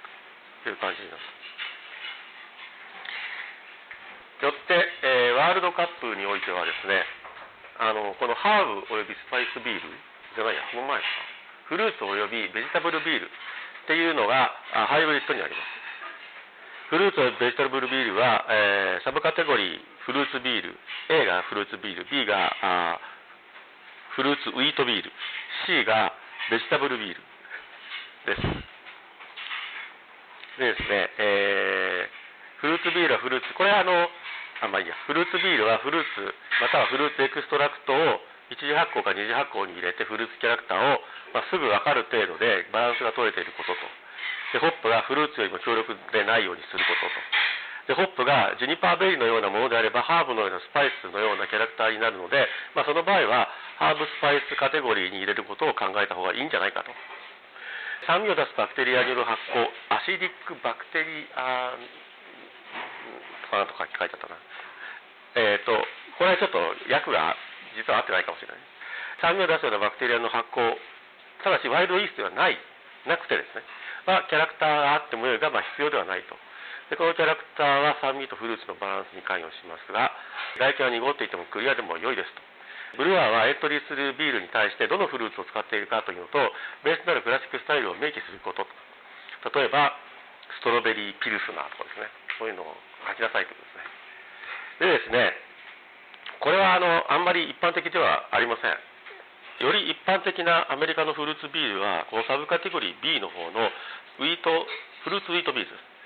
[0.64, 1.22] という感じになる。
[4.48, 7.04] よって、えー、ワールドカップにおいてはですね、
[7.80, 9.82] あの、このハーブおよびスパイスビール
[10.36, 11.38] じゃないや、その前ですか。
[11.68, 13.30] フルーツおよびベジタブルビールっ
[13.88, 15.68] ていうのがハイブリッドにあります。
[16.90, 23.17] フルーツおよびベジタブルビールは、えー、サブカテゴリーフルーツビール A がフルーツビール B があフ
[24.18, 25.14] フルーツウィートビール。
[25.70, 26.10] C が
[26.50, 27.22] ベジタブルビール。
[28.26, 28.42] です。
[30.58, 33.54] でですね、えー、フルーツビールはフルーツ。
[33.54, 33.94] これはあの
[34.66, 34.98] あまあいいや。
[35.06, 36.34] フルーツビールはフルーツ
[36.66, 38.18] またはフルーツエクストラクトを
[38.50, 41.06] 一次発酵か二次発酵に入れてフルーツキャラクターを、
[41.38, 43.86] まあ、すぐ分かる程度でバランスが取れていることと。
[44.58, 47.22] でホップがフルーツよりも強力でないようにすることと。
[47.88, 53.48] でホップがジュニパーベリーのようなものであればハーブのようなスパイスのようなキャラクターになるので、まあ、その場合は
[53.80, 56.92] ハーブスパイスカテゴリーに入れることを考えた方がいいんじゃないかと。
[58.06, 61.76] 酸味を出すバクテリアによる発酵アシディックバクテリア
[63.48, 64.36] とかなんとか書いてあったな。
[65.36, 65.72] えっ、ー、と
[66.20, 66.60] これはちょっと
[66.92, 67.36] 訳が
[67.80, 68.58] 実は合ってないかもしれない。
[69.24, 70.76] 酸味を出すようなバクテリアの発酵
[71.44, 72.58] ただしワイルドイーストではない
[73.08, 73.64] なくてですね。
[74.08, 76.36] まあ、キャラクターがあってもよいが、まあ、必要ではないと。
[76.90, 80.12] でこのキャラクターは酸味とフルーツのバランスに関与しますが、
[80.60, 82.40] 外見は濁っていてもクリアでも良いですと。
[82.96, 86.40] ブルワーはエントリーするビールに対してどのフルーツを使っているかというのと、
[86.88, 88.64] ベースとなるクラシックスタイルを明記すること。
[89.52, 89.92] 例えば、
[90.60, 92.08] ストロベリーピルスナーとかですね、
[92.40, 92.72] そういうのを
[93.12, 93.68] 書きなさいというこ
[94.80, 95.12] とですね。
[95.12, 95.36] でですね、
[96.40, 98.72] これはあのあんまり一般的ではありません。
[99.60, 103.68] より一般的なアメリカのフルーツビールは、このサブカテゴリー B の方の
[104.20, 104.66] ウィート、
[105.04, 105.97] フルーツウィートビールです。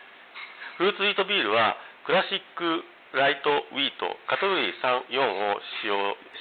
[0.82, 1.78] フルーツウィートビールは、
[2.10, 2.82] クラシック
[3.14, 5.94] ライトウィート、カテゴリー3、4を使用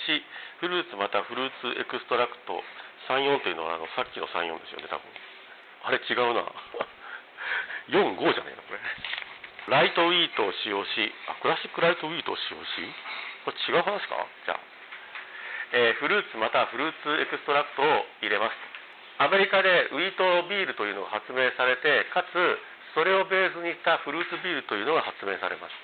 [0.09, 0.24] し、
[0.64, 2.57] フルーツまたフルーツエクストラクト
[3.12, 5.05] 3、4というのはあのさっきの3、4ですよね、多分。
[5.85, 6.48] あれ違うな。
[7.92, 8.81] 4、5じゃねえの、これ。
[9.68, 10.88] ライトウィートを使用し、
[11.29, 12.81] あ、クラシックライトウィートを使用し、
[13.44, 14.24] これ違う話か？
[14.48, 14.61] じゃあ。
[15.76, 18.57] えー、フルーツまたフルーツエクストラクトを入れます
[19.22, 22.35] アメリカでウィートビールというのが発明されてかつ
[22.94, 25.74] それをベースにしたフルーツビールというのが発明されます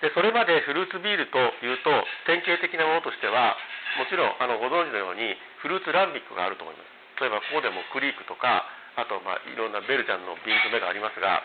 [0.00, 1.88] でそれまでフルーツビールというと
[2.28, 3.56] 典型的なものとしては
[3.96, 6.96] もちろんあのご存知のようにフルーツランビックがあると思います。
[7.16, 8.68] 例えばここでもクリークとか
[9.00, 11.40] あとまあいろんなベルちゃんの瓶詰めがありますが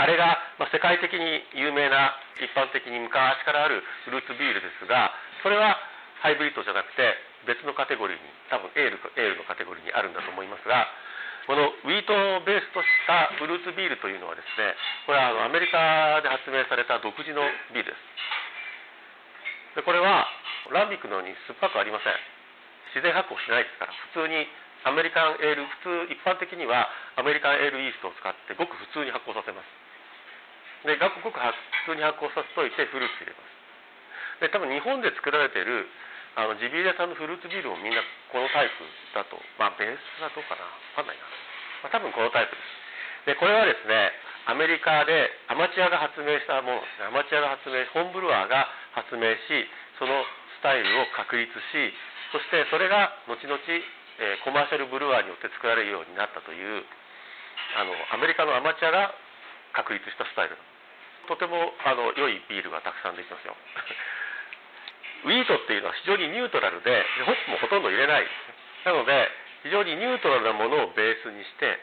[0.00, 3.12] あれが、ま世界的に有名な一般的に昔
[3.44, 5.12] からあるフルーツビールですが
[5.44, 5.76] それは
[6.24, 7.12] ハイブリッドじゃなくて
[7.44, 10.88] 別のカテゴリーに多分エールエールのカテゴリーにあるんだと思いますが
[11.46, 14.74] このウィートをベースとしたフルーツビールというのはですね
[15.06, 17.42] これはあのアメリカで発明された独自の
[17.74, 17.96] ビールで
[19.74, 19.80] す。
[19.80, 20.28] でこれは
[20.70, 22.14] ランビックのように酸っぱくありません。
[22.94, 24.46] 自然発酵しないですから普通に
[24.84, 29.66] アメリカンエール普通一般的にはアメリカンエールイーストを使ってごく普通に発酵させます。
[30.86, 34.46] でごく普通に発酵させといてフルーツ入れます。
[34.46, 35.86] で多分日本で作られている
[36.36, 38.00] あのジビエ屋さんのフルーツビールもみんな
[38.32, 39.36] このタイプだと。
[39.60, 40.64] まあベースはどうかな。
[40.96, 41.28] 分かんないな、
[41.84, 42.62] まあ、多分このタイプで
[43.28, 43.36] す。
[43.36, 44.10] でこれはですね
[44.48, 47.06] アメリカでアマチュアが発明したものですね。
[47.06, 48.66] アマチュアが発明ホームブルワーが
[48.96, 49.68] 発明し
[50.00, 50.24] その
[50.58, 51.94] スタイルを確立し
[52.32, 56.82] そしてそれが後々、え、コマーシャルブルワーによって作られるようになったという
[57.76, 59.12] あのアメリカのアマチュアが
[59.76, 60.56] 確立したスタイル。
[61.28, 63.54] とてもあの良いビールがたくさんできますよ。
[65.24, 68.26] ウィートっていうのは非常にニュートラルでホップもほとんど入れない。
[68.84, 69.28] なので
[69.62, 71.78] 非常にニュートラルなものをベースにして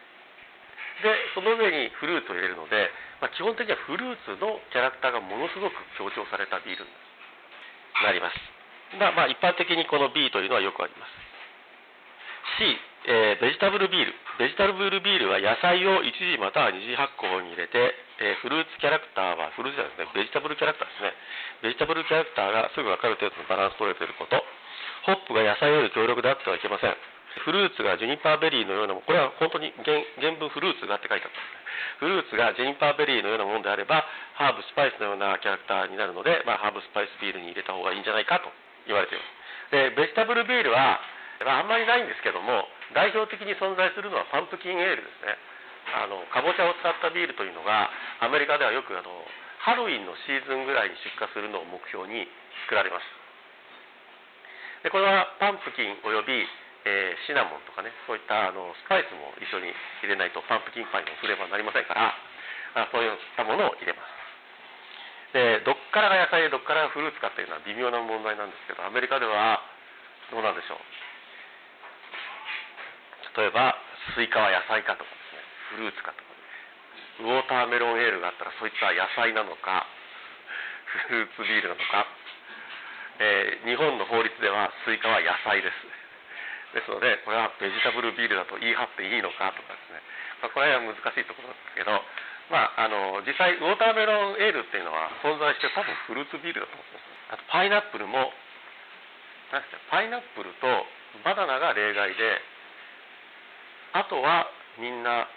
[1.04, 2.92] でその上にフルーツを入れるので、
[3.24, 6.92] まあ、基本的にはフルーツのキャラクターがものすごく強調されたビールに
[8.04, 8.36] なります。
[9.00, 11.12] が、まあ、一般的にこの B というのはよくあります。
[12.60, 12.76] C、
[13.08, 14.14] えー、ベジタブルビール。
[14.40, 21.16] ベジタブルビールは野菜を1次または2次発酵に入れてえー、フルーツキャラクターは、フルーツじゃないですね、ベジタブルキャラクターですね。
[21.64, 24.44] ベジタブルキャラクターがすぐ分かる程度のバランス取れていること。
[25.08, 26.96] ホップが野菜より強力であってはいけません。
[27.46, 30.04] フルーツがジュニパーベリーのようなも、これは本当に原
[30.36, 31.60] 文フルーツがって書いてあったんです。
[32.00, 34.04] フルーツがジュニパーベリーのようなものであれば、
[34.36, 38.52] ハーブ、スパイスのようなキャラクターになるので、まあ、ハーブ、スパイスビールに入れた方がいいんじゃないかと
[38.88, 39.72] 言われています。
[39.72, 41.00] で、ベジタブルビールは、
[41.46, 45.38] まあ、あんまりないんですけども、代表的に存在するのはパンプキンエールですね。
[45.98, 47.90] あのかぼちゃを使ったビールというのが
[48.22, 49.10] アメリカではよくあの
[49.66, 52.28] ハロウィンのシーズンぐらいに出荷するのを目標に
[52.68, 53.06] 作られます。
[54.84, 56.32] でこれはパンプキンおよび、
[56.88, 62.16] えー、シナモンとかねそういったあのスパイスも一緒に入れないとパンプキンパイのフレーバーになりませんから
[62.80, 64.08] あそういったものを入れます。
[65.36, 69.62] でどっからが野菜でどっからがフルーツかっていうのは微妙な問題なんですけどアメリカでは
[70.32, 70.80] どうなんでしょう。
[73.38, 73.76] 例えば
[74.16, 75.04] スイカは野菜かと。
[75.04, 75.19] か
[75.70, 76.30] フルーツかとか
[77.20, 79.86] ウォーターメロンエールがあったらそいつは野菜なのか
[81.10, 82.08] フルーツビールなのか、
[83.20, 85.76] えー、日本の法律ではスイカは野菜です。
[86.74, 90.02] ですのでこれはベジタブルビールだと言い張っていいのかとかですね、
[90.46, 91.98] まあ、これは難しいところなんですけど
[92.50, 98.34] まあ、あの実際ウォーターメロンエールっていうのは存在して多分フルーツビールだと思いますあとパイナップルも
[99.54, 100.66] なんですかパイナップルと
[101.22, 102.42] バナナが例外で
[103.94, 104.50] あとは
[104.82, 105.30] みんな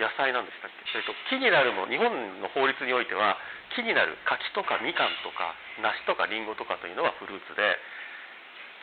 [0.00, 0.88] 野菜なんでしたっけ？
[0.90, 2.08] それと木になるも日本
[2.40, 3.36] の法律においては
[3.76, 7.76] 木になる柿とかみかんとか梨とかりんごとかというのはフルーツで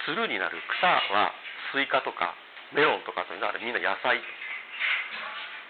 [0.06, 1.34] つるになる草は
[1.74, 2.38] スイカとか
[2.72, 4.22] メロンとかというのはみんな野菜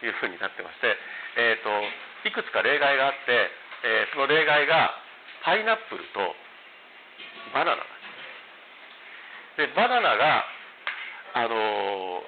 [0.01, 0.93] というふうになってまして、
[1.37, 3.49] えーと、いくつか例外があって、
[3.85, 4.93] えー、その例外が
[5.45, 6.35] パイナップルと
[7.53, 7.81] バナナ。
[9.57, 10.45] でバナナが
[11.33, 11.55] あの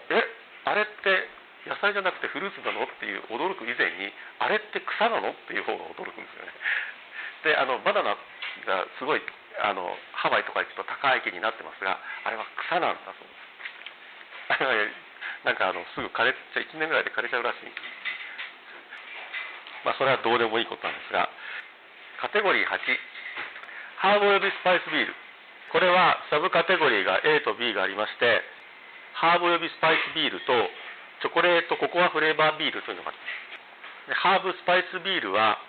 [0.10, 0.24] ー、え
[0.66, 1.30] あれって
[1.68, 2.86] 野菜じゃなくてフルーツなの？
[2.86, 5.32] っていう驚く以前にあれって草なの？
[5.32, 6.54] っていう方が驚くんですよね。
[7.44, 8.16] であのバナナ
[8.68, 9.22] がすごい
[9.62, 13.34] あのハワイとか行くと高い木になってますがあれは草なんだそうで
[14.48, 14.54] す。
[14.56, 14.92] あれは
[15.44, 17.72] なんかあのすぐ枯れちゃ1年ぐらいで枯れちゃうらしい。
[19.84, 21.30] まあそれはどうでもいいことなんですが
[22.20, 23.00] カテゴリー8
[23.98, 25.16] ハーブおよびスパイスビール。
[25.70, 28.44] これはサブカテゴリーが A と B がありまして
[29.14, 30.70] ハーブおよびスパイスビールと
[31.22, 35.60] チョコレートココアフレーバービールというのがありますハーブスパイスビールは、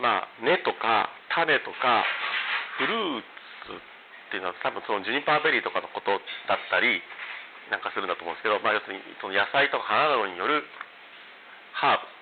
[0.00, 2.02] まあ、根とか種とか
[2.80, 3.22] フルー
[3.68, 6.10] ツっていうのは多分そのジュニパーベリーとかのこと
[6.48, 6.98] だったり
[7.70, 10.64] なんかするんだと思うんですけど、まあ、要するにその野菜とか花などによる
[11.78, 12.14] ハーブ。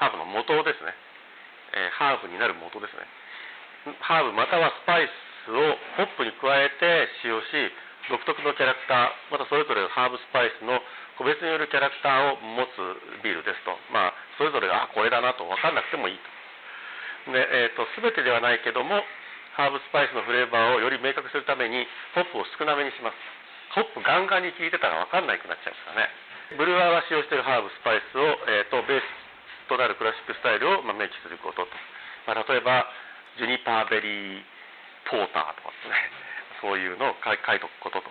[0.00, 0.90] ハーブの元ですね、
[1.78, 3.06] えー、ハーブになる元ですね。
[4.02, 5.06] ハーブまたはスパイ
[5.46, 7.46] スをホップに加えて使用し
[8.10, 10.80] 独特のキャラクターまたそれぞれハーブスパイスの
[11.18, 16.18] 個別によるキャラクターを持つビールですと、まあ、それぞれがあこれだなと分かんなくてもいい
[17.26, 17.30] と。
[17.30, 19.02] で、えーと、全てではないけども
[19.54, 21.86] ハーブスパイスのフレーバーをより明確するために
[22.16, 23.14] ホップを少なめにします。
[23.76, 26.10] ホップガンガンに効いてたら分かんなくなっちゃいますからね。
[26.56, 29.04] ブルワーが使用しているハーブスパイスを、えーと、ベース
[29.68, 31.72] となるクラシックスタイルを、まあ、明記することと、
[32.26, 32.84] まあ、例えば
[33.38, 34.44] ジュニパーベリー
[35.08, 36.31] ポーターとかですね。
[36.62, 38.08] そういうのを書いとくことと。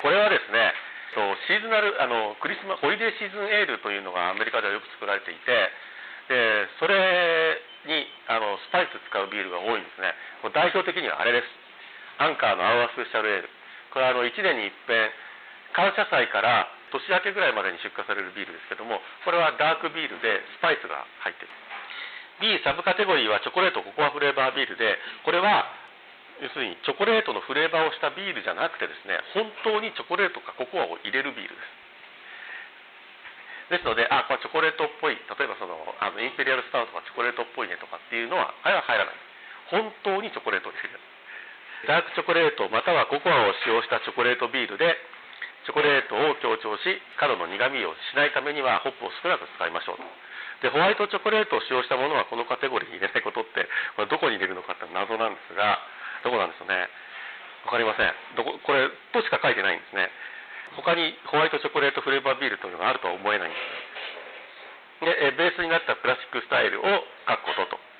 [0.00, 0.72] これはですね、
[1.12, 5.50] シーズナルあのクリスマスホリデーシーズンエールというのがアメリカではよく作られていて、
[6.30, 10.14] でそれにあのスパイス使うビールが多いんですね。
[10.54, 11.50] 代表的にはあれです。
[12.22, 13.50] アンカーのアワースペシャルエール。
[13.90, 15.10] これはあの1年に一遍、
[15.74, 21.54] 感謝祭から年明けぐらいまでに出荷されるビールですけども、これはダークビールでスパイスが入っている。
[22.40, 25.66] B サブカテゴリーはチョコレートココアフレーバービールで、これは
[26.40, 31.68] 要するにチョコレートのフレーバーをしたビールじゃなくてですね本当にチョコレートかココアを入れるビールです。
[33.70, 39.14] ですのであこれチョコレートっぽい例えばそのあのインペリアルスタウトとかチョコレートっぽいねとかっていうのはあれは入らない。
[39.70, 40.98] 本当にチョコレートを入れる。
[41.86, 44.96] ダークチョコレートまたはココアを使用したチョコレートビールで
[45.64, 49.96] チョコレートを強調し角の苦みをしないためにはホップを少なく使いましょう。
[49.96, 50.02] と
[50.60, 53.64] でホワイトチョコレートを使用したものはこのカテゴリーに入れないことって
[53.96, 55.80] これどこに入れるのかって謎なんですが
[56.24, 56.88] どこなんですよね。
[57.64, 58.12] 分かりません。
[58.36, 60.10] どここれとしか書いてないんですね。
[60.76, 63.90] 他にホワイトチョコレートフレーバービールというのがあるとは思えないんです。
[65.00, 67.90] でベースになったクラシックスタイルを書くことと。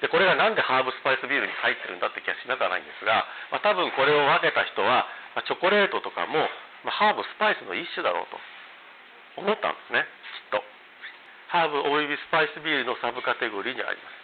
[0.00, 5.04] でこれがなんでハーブスパイスビールに入ってるんだって気がしなくはないんですが、まあ、多分これを分けた人は、
[5.36, 6.48] まあ、チョコレートとかも、
[6.84, 8.40] まあ、ハーブスパイスの一種だろうと
[9.44, 10.08] 思ったんですね。
[10.48, 10.64] きっと。
[11.52, 14.20] ハーブおよびスパイスビールのサブカテゴリーにあります。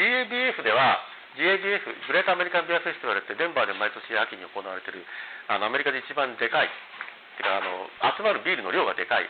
[0.00, 1.04] GABF では
[1.36, 5.00] GABF グレートアメリカンビアフェスティバルってデンバーで毎年秋に行われてる
[5.48, 6.68] あのアメリカで一番でかい
[7.40, 9.28] てかあの集まるビールの量がでかい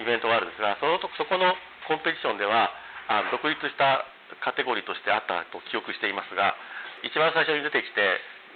[0.00, 1.52] イベントがあるんですがそのそこの
[1.84, 2.72] コンペティションでは
[3.12, 4.08] あの独立した
[4.40, 6.56] カテゴリーとしてあったと記憶していますが
[7.04, 8.00] 一番最初に出てきて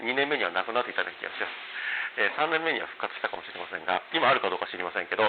[0.01, 1.53] 2年目にはなくなっていたような気がします、
[2.16, 5.29] えー、3年目には復活したかもしれませんが今あるかどうか知りませんけど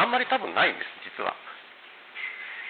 [0.00, 1.36] あんまり多分ないんです実は。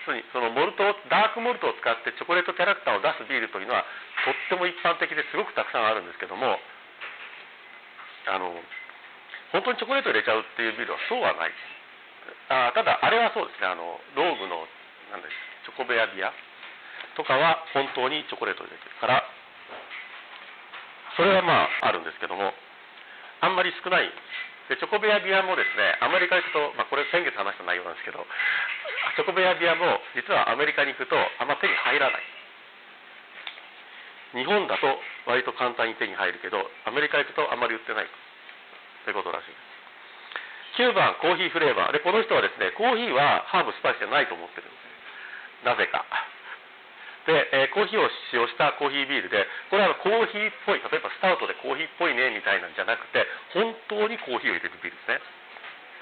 [0.04, 3.84] するにそのモルトダークモルトを使ってチョコレートキャラクターを出すビールというのは
[4.24, 6.58] とっても一般的ですごくたくさんあるんですけども
[8.28, 8.52] あの
[9.52, 11.52] 本当にチョコレートを入れちゃうっていうビールはそうはない。
[12.50, 13.66] あただあれはそうですね。
[13.66, 14.62] あのローグの
[15.10, 15.34] なんです
[15.66, 16.30] チョコベアビア
[17.18, 19.22] とかは本当にチョコレートを入れてるから
[21.16, 22.54] それはまああるんですけども
[23.40, 24.08] あんまり少ない
[24.70, 28.22] でチョコベアビアもですねアメリカ行くと、まあ、これ先月話した内容なんですけど
[29.18, 32.22] チョコベアビアも実はアメリカに行くとあんま手に入らない。
[34.30, 34.86] 日本だと
[35.26, 38.06] 割と簡単に手に入るけどアメリカ行くとあんまり売ってない
[39.02, 39.58] ということらしいで
[40.78, 40.86] す。
[40.86, 41.92] 9番コーヒーフレーバー。
[41.92, 44.70] でこの人はですねコーヒーはハーブスパイスじゃないと思ってる
[45.66, 46.06] なぜか。
[47.26, 55.20] で、えー、コーヒーを使用したコーヒービールでこれはコーヒーっぽい例えばスタートでコーヒーっぽいねみたいなんじゃなくて本当にコーヒーを入れてるビールですね。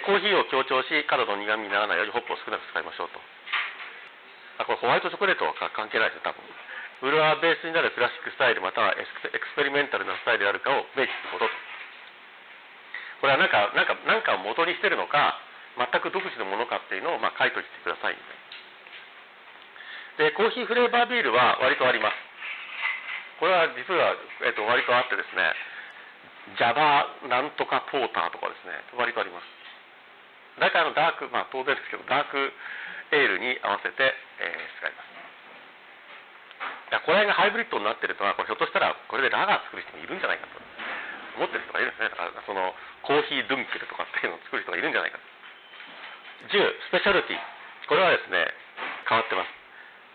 [0.06, 3.18] コーヒーを強調し体の苦みにならないようにホップを少なく使いましょうと。
[4.62, 6.42] あこれホワイトチョコレートは関係ないですよ多分。
[7.02, 11.54] ブルワーベースになるクラシックスタイルまたはエクスペリメンタルなスタイルであるかを明記することと。
[13.22, 15.38] これは何かかかを元にしてるのか
[15.78, 18.18] 全く独自のものかっていうのをまあ書いておいてください。
[20.18, 22.18] でコーヒーフレーバービールは割とあります。
[23.38, 25.54] これは実は、えっと、割とあってですね
[26.58, 29.46] ジャバーなんとかポーターとかですね割とあります。
[30.58, 32.50] 大体あのダークまあ当然ですけどダーク
[33.14, 34.10] エールに合わせて、
[34.42, 35.08] えー、使います。
[36.90, 40.58] いやこれがハイブリッドになっているとはこれひょっとしたらこれでラガー作る人もいるんじゃないかと。
[41.38, 42.10] 思ってる人がいるんですね。
[42.10, 42.74] だからその
[43.06, 45.22] コーヒードゥンケルとかっていうのを作る人がいるんじゃないかと。
[46.50, 46.58] 10
[46.90, 47.38] スペシャルティ
[47.86, 48.50] これはですね
[49.06, 49.57] 変わってます。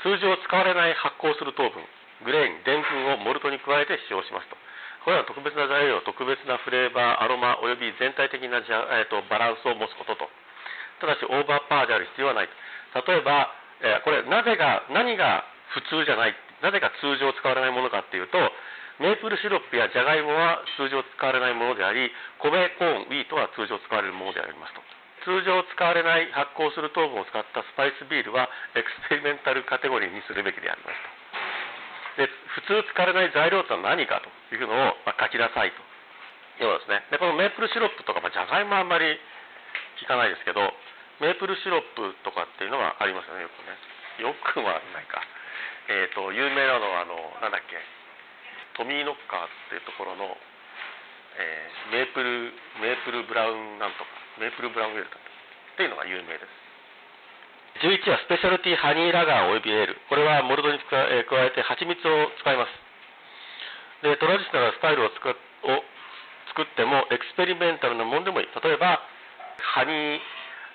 [0.03, 1.79] 通常使われない発酵する糖分
[2.27, 4.55] グレインでんぷんをモルトに加えて使用しますと。
[5.03, 10.31] これは特別な材料特別なフレーバーアロマおよび全体的なじゃ、えーと、バランスを持つことと。
[11.03, 12.47] ただしオーバーパーである必要はない。
[12.47, 13.51] 例えば、
[13.83, 15.43] えー、これなぜが何が
[15.75, 18.37] 普通じゃないなぜか通常使われないものかっていうと
[19.01, 25.02] メープルシロップやジャガイモは通常使われないものであり米コーンウィートは通常使われるものでありますと。
[25.23, 30.99] 通常使われない発酵する糖分を使ったスパイスビールはエクスペリメンタルカテゴリーにするべきであります
[32.15, 32.27] と。
[32.27, 32.29] で
[32.61, 35.81] 普通使われない材料とは何かというのを、ま書きなさいと。
[36.61, 39.17] 要はですねでこのメープルシロップとか、まあ、ジャガイモはあんまり
[39.97, 40.61] 聞かないですけど
[41.17, 43.73] メープルシロップとかっていうのはありますよねよくね。
[44.21, 45.23] よくはないか。
[45.89, 47.75] えーと、有名なのはあのなんだっけ
[48.77, 50.37] トミー・ノッカーっていうところの、
[51.37, 54.09] えー、メープルメープルブラウンなんとか
[54.39, 56.63] メープルブラウンウェルトっていうのが有名です。
[57.81, 59.97] 11はスペシャルティハニーラガーおよびエール。
[60.09, 62.71] これはモルドに加えて蜂蜜を使います。
[64.05, 65.33] でトラディショナルスタイルを作を
[66.53, 68.47] 作ってもエクスペリメンタルなものでもいい。
[68.61, 69.01] 例えば
[69.73, 70.19] ハニー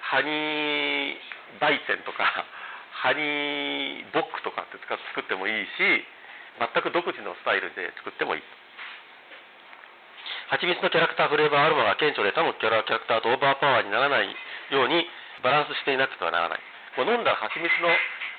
[0.00, 2.24] ハニーバイセンとか
[3.04, 6.06] ハニーボックとかって使って作ってもいいし
[6.58, 8.42] 全く独自のスタイルで作ってもいい
[10.48, 14.32] 蜂蜜のキャラクターフレーバーアロマが顕著で他のキャラクターとオーバーパワーにならない
[14.72, 15.04] ように
[15.44, 16.60] バランスしていなくてはならない。
[16.96, 17.92] もう飲んだら蜂蜜の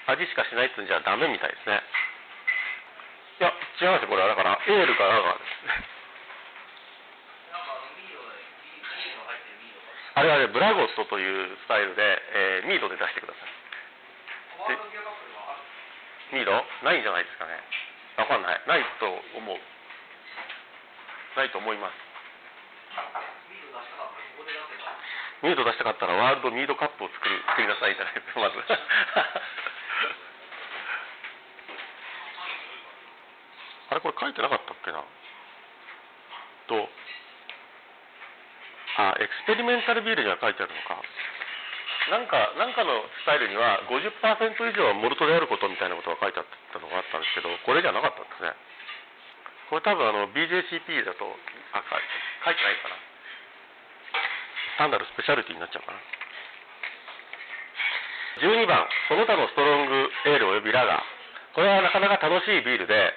[0.10, 1.86] 味しかしないっていうんじゃダメみたいですね。
[3.40, 4.34] いや違いますよこれは。
[4.34, 5.54] だからエールかラガーです
[10.18, 13.54] あれはねブラゴットというスタイルで、えー、ミートで出してください。
[16.34, 17.54] ミードないんじゃないですかね。
[18.18, 18.62] わかんない。
[18.66, 19.06] ないと
[19.38, 19.62] 思う。
[21.40, 21.96] ないと思います。
[25.40, 28.60] ミード出したかったらワールドミードカップを作る作りなさいじゃないですかまず。
[33.90, 35.00] あれこれ書いてなかったっけな？
[36.68, 36.90] と
[39.00, 41.02] あエクスペリメンタルビールには書いてあるのか。
[42.10, 48.54] なんか、なんかのスタイルには50%以上はモルトであることみたいなことが書いてあったのがあったんですけど、これじゃなかったんですね。
[49.70, 51.26] これ多分あの BJCP だと、
[51.78, 52.98] あ、書いてないかな。
[54.82, 56.00] 単なるスペシャリティになっちゃうかな。
[58.42, 61.04] 12番、その他のストロングエールおよびラガー。
[61.54, 63.14] これはなかなか楽しいビールで、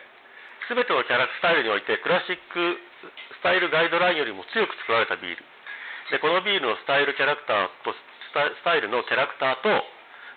[0.68, 2.78] 全てのキャラクタイルにおいてクラシック
[3.40, 5.44] スタイルガイドラインよりも強く作られたビール。
[6.10, 9.68] で、このビールのスタイルキャラクターとスタイルのキャラクターと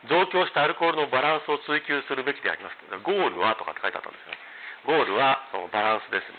[0.09, 4.45] 増強したアルコールのバランスを追求するべきでありますゴールはとかって書いてあったんですよ
[4.86, 6.29] ゴールはそのバランスです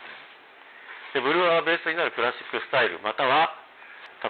[1.14, 3.50] でブルーアーベースになるクラシックスタイルまたは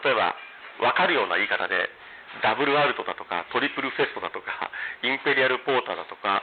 [0.02, 0.34] 例えば
[0.80, 1.88] 分かるような言い方で
[2.42, 4.70] ダブルアルトだとかトリプルフェストだとか
[5.02, 6.42] インペリアルポーターだとか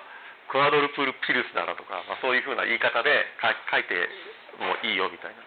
[0.53, 3.49] クアドルプルピルスだとか、まあ、そういうふうな言い方で書
[3.81, 3.97] いて
[4.61, 5.41] もいいよみたいな。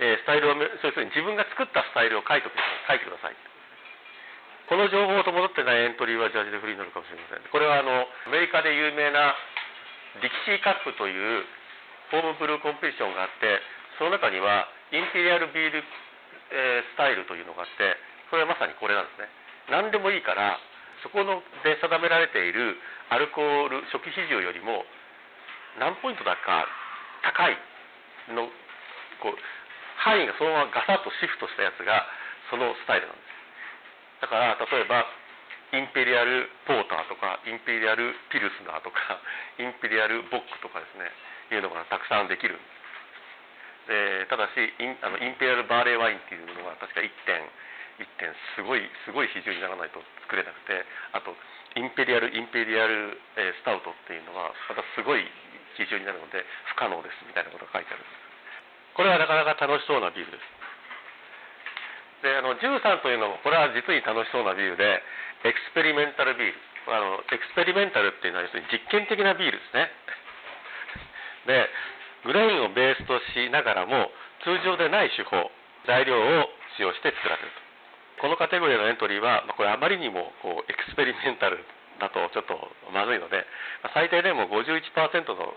[0.00, 3.36] え、スタイルをそういうふうに自分が作ったスタイルを書いて書いてください。
[4.68, 7.44] この情報と戻ってないエントリーはジャージでフリーになるかもしれません。
[7.52, 9.36] これはあのアメリカで有名な
[10.20, 11.44] ディキシーカップという
[12.10, 13.60] ホームブルーコンペティションがあって
[13.98, 15.82] その中にはインペリアルビール、
[16.52, 17.98] えー、スタイルというのがあって
[18.30, 19.28] それはまさにこれなんですね。
[19.70, 20.58] 何でもいいから
[21.02, 22.78] そこので定められている
[23.10, 24.86] アルコール初期比重よりも
[25.78, 26.66] 何ポイントだか
[27.22, 27.58] 高い
[28.30, 28.48] の
[29.22, 29.38] こう
[29.98, 32.06] 範囲がそのままガサッとシフトしたやつが
[32.50, 34.22] そのスタイルなんです。
[34.22, 35.04] だから例えば
[35.72, 39.18] インペリアルポーターとかインペリアルピルスナーとか
[39.58, 41.10] インペリアルボックとかですね
[41.50, 42.76] いうのがたくさんできるんです。
[43.86, 47.42] でただしインあのインペリアルバーレーワインっていうのが確か1点
[47.98, 51.36] 1点すごいすごい比重にならないと作れなくてあと
[51.76, 55.22] インペリアルインペリアル、え、スタウトっていうのはまたすごい
[55.76, 58.26] 比重になるので不可能ですみたいなことが書いてあるんです。
[58.96, 60.56] これはなかなか楽しそうなビールです。
[62.24, 65.02] であの13というのもこれは実に楽しそうなビールで
[65.46, 66.54] エクスペリメンタルビール。
[66.86, 69.90] あのエクスペリメンタルっていうのは要するに実験的なビールですね。
[71.46, 71.70] で
[72.26, 74.10] グレインをベースとしながらも
[74.42, 75.50] 通常でない手法
[75.86, 77.66] 材料を使用して作られると。
[78.22, 81.62] このカテゴリーのエントリーは、まあ、これあまりにもこうエクスペリメンタル
[81.98, 83.46] だとちょっとまずいので、
[83.94, 85.54] 最低でも51%の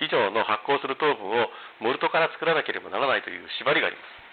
[0.00, 1.50] 以上の発酵する糖分を
[1.80, 4.24] モルトから作らなければならないという縛りがあります。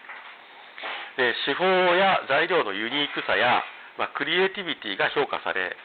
[1.18, 3.64] で手法や材料のユニークさや、
[3.98, 5.76] まあ、クリエイティビティが評価され、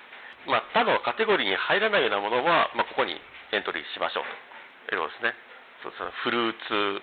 [0.46, 3.18] まあ、他のカテゴリーに入らないようなものは、まあ、ここに
[3.52, 4.94] エントリーしましょうと。
[4.94, 5.34] いうことですね。
[5.82, 7.00] そうそのフルー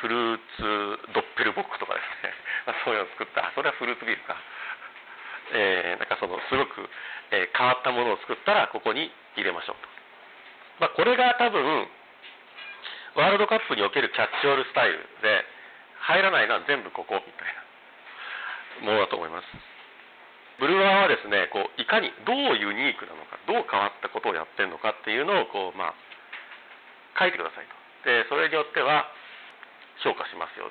[0.00, 2.32] フルーツドッペルボックとかですね、
[2.66, 3.52] まあ、そういうのを作った。
[3.54, 4.36] それはフルーツビールか、
[5.52, 6.88] えー、なんかそのすごく、
[7.30, 9.88] えー、変わったものを作ったらここに入れましょうと、
[10.80, 11.88] まあ、これが多分
[13.14, 15.44] ワールドカップにおけるキャッチオールスタイルで
[16.00, 17.54] 入らないのは全部ここみたい
[18.80, 19.71] なものだと思います。
[20.58, 25.94] ブルワーはですねこういかにどうユニークなのかどう変わったことをやってるのかっていうのをこうまあ
[27.18, 27.74] 書いてくださいと。
[28.08, 29.06] でそれによっては
[30.02, 30.66] 評価しますよ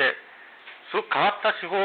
[0.00, 0.16] で
[0.90, 1.76] すごく変わった手法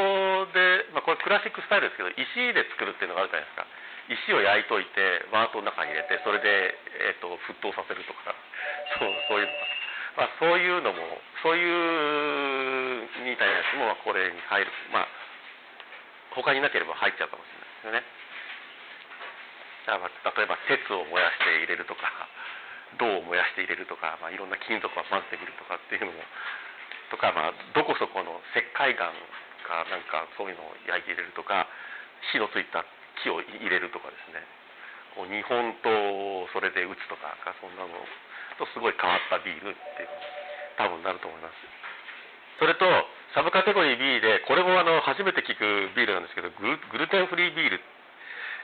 [0.50, 2.26] で、まあ、これクラシックスタイルですけど石
[2.56, 3.66] で作るっていうのがあるじゃないですか。
[4.06, 6.78] 石を焼いといてバートの中に入れてそれで、
[7.10, 8.34] えーと、沸騰させるとか
[8.98, 9.48] そうそういう
[10.16, 14.72] まあ、そういうのもそういうみたいなやつもこれに入る。
[14.90, 15.08] まあ
[16.36, 17.48] 他になければ入っちゃうかもし
[17.84, 18.26] れないですよね。
[19.86, 22.10] 例えば鉄を燃やして入れるとか
[22.98, 26.24] 銅を燃やして入れるとか、まあ、いろんな金属を混ぜてみるとかっていうのも
[27.10, 29.14] とか、まあ、どこそこの石灰岩
[29.62, 31.68] かなんかそういうのを焼いて入れるとか
[32.32, 32.84] 火のついた
[33.22, 34.42] 木を入れるとかですね。
[35.14, 35.96] こう日本刀
[36.44, 38.06] をそれで打つとかそんなの
[38.58, 40.08] とすごい変わったビールっていう
[40.76, 41.54] 多分なると思います。
[42.58, 42.84] それと
[43.36, 47.84] サブカテゴリー B でこれもあの初めて聞くビールなんですけどグルテンフリービール、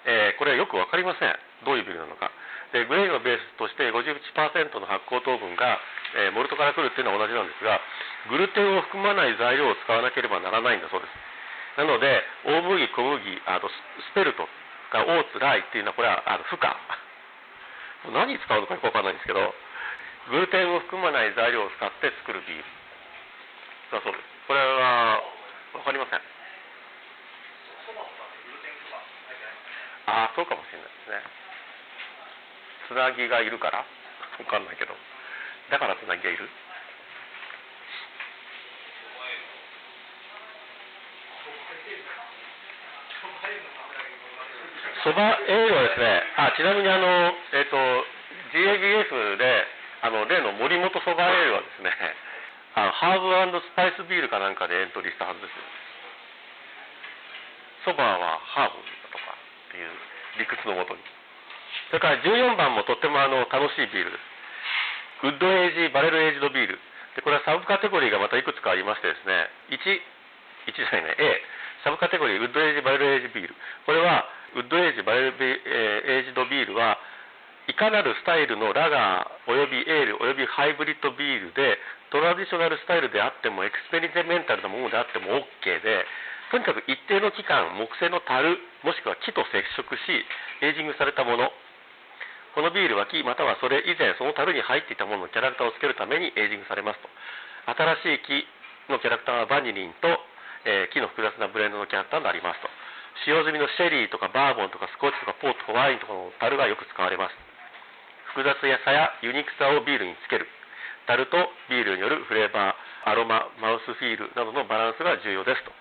[0.08, 1.36] えー、これはよく分かりません。
[1.68, 2.32] どういうビールなのか。
[2.72, 4.32] でグレインをベースとして51%
[4.80, 5.76] の発酵糖分が、
[6.16, 7.84] えー、モルトから来るっていうのは同じなんですが
[8.32, 11.12] グルテンを含まない材料を使わなければならないんだそうです。
[11.76, 13.76] なので大麦小麦あとス
[14.16, 14.48] ペルト
[14.88, 16.72] がオーツライっていうのはこれはあの負荷。
[18.08, 19.52] 何に使うのかよく分かんないんですけど
[20.32, 22.64] グルテンを含まない材料を使って作るビール。
[23.92, 24.31] だそうです。
[24.46, 25.22] これは
[25.72, 26.20] 分かりません。
[30.06, 31.22] ああそうかもしれないですね。
[32.88, 33.84] つなぎがいるから？
[34.38, 34.92] 分かんないけど。
[35.70, 36.48] だからつなぎがいる？
[45.02, 47.76] そば栄養はですねあちなみにあのえっ、ー、と
[48.54, 49.66] GABF で
[50.02, 51.90] あの例の森本そば栄養はですね
[52.74, 55.52] あのハーブスパイスビールかなんかでエントリーしたはずです
[57.84, 59.90] そばはハーブだとかっていう
[60.38, 61.00] 理屈のもとに
[61.92, 64.32] それから14番もとってもあの楽しいビールです。
[65.28, 66.80] ウッドエイジ、バレルエイジドビール。
[67.16, 73.54] でこれはサブカテゴリーがまたいくつかありましてですね、1、1じゃないね、A、サブカテゴリー、ウッドエイジ、バレルエイジビール。
[73.84, 74.24] これは、
[74.56, 76.96] ウッドエイジ、バレルエイジドビールは、
[77.72, 81.80] いかなるスタイルのラガーおよびエールおよびハイブリッドビールで
[82.12, 86.04] トラディショナルスタイルであってもエクスペリメンタルなものであっても OK で
[86.52, 90.04] とにかく一定の期間木製の樽もしくは木と接触し
[90.60, 91.48] エイジングされたもの。
[92.52, 97.08] このビールは木またはそれ以前その樽に入っていたもののキャラクターをつけるためにエイジングされますと。
[97.72, 98.44] 新しい
[98.84, 100.12] 木のキャラクターはバニリンと、
[100.68, 102.68] えー、木の複雑なブレンドのキャラクターになりますと。
[103.24, 107.51] 使用済みのシェリーとかバーボンとかスコッチとかポートとかワインとかの樽がよく使われます。
[108.32, 110.48] 複雑やさやユニークさをビールにつける。
[111.06, 111.36] 樽と
[111.68, 115.72] ビールによるフレーバーアロママウスフィールなどのバランスが重要ですと。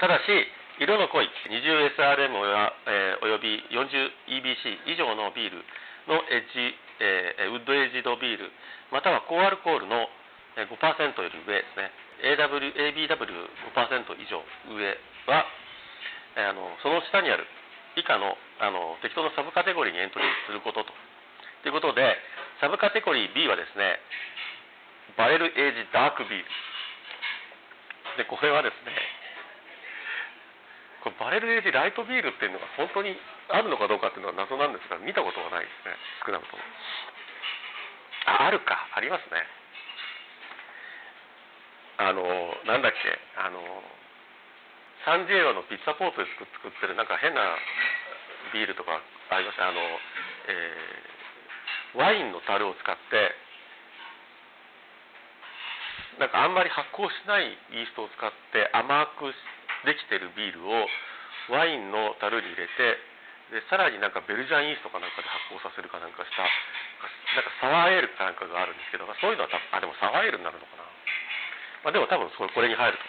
[0.00, 0.30] ただし
[0.80, 5.62] 色の濃い 20SRM や、えー、および 40EBC 以上のビール
[6.08, 8.50] のエッジ、えー、ウッドエイジドビール
[8.90, 10.08] または高アルコールの
[10.56, 11.90] 5%より上ですね。
[12.22, 15.46] AW ABW5% 以上上は、
[16.36, 17.44] えー、あのその下にある
[17.96, 20.92] 以下のあの適当なサブカテゴリーにエントリーすることと。
[21.62, 22.16] ということで
[22.60, 24.00] サブカテゴリー B はですね
[25.16, 26.44] バレルエイジダークビール
[28.18, 28.92] でこれはですね
[31.02, 33.14] これバレルエイジライトビールっていうのが本当に
[33.50, 35.94] あるのかどうかっていうのは謎なんですが見たことはないですね
[36.26, 36.62] 少なくとも。
[38.26, 38.86] ああるか。
[38.94, 39.42] ありますね。
[41.98, 42.22] あの
[42.66, 43.58] なんだっけあの
[45.04, 47.42] サンジエロのピッツァポートで作ってるなんか変な
[48.54, 49.66] ビールとかありました。
[49.66, 53.34] あの、えー、ワインの樽を使って
[56.20, 59.32] なんかあんまり発酵しないイーストを使って甘く
[59.88, 60.86] できてるビールを
[61.50, 62.96] ワインの樽に入れて
[63.50, 70.84] でさらになんかベルジャンイーストかなんかで発酵させるかなんかしたなんかサワーエールかなんかがあるんですけどそういうのはあでもサワーエールになるのかな、
[71.84, 73.04] まあ、でも多分これに入ると。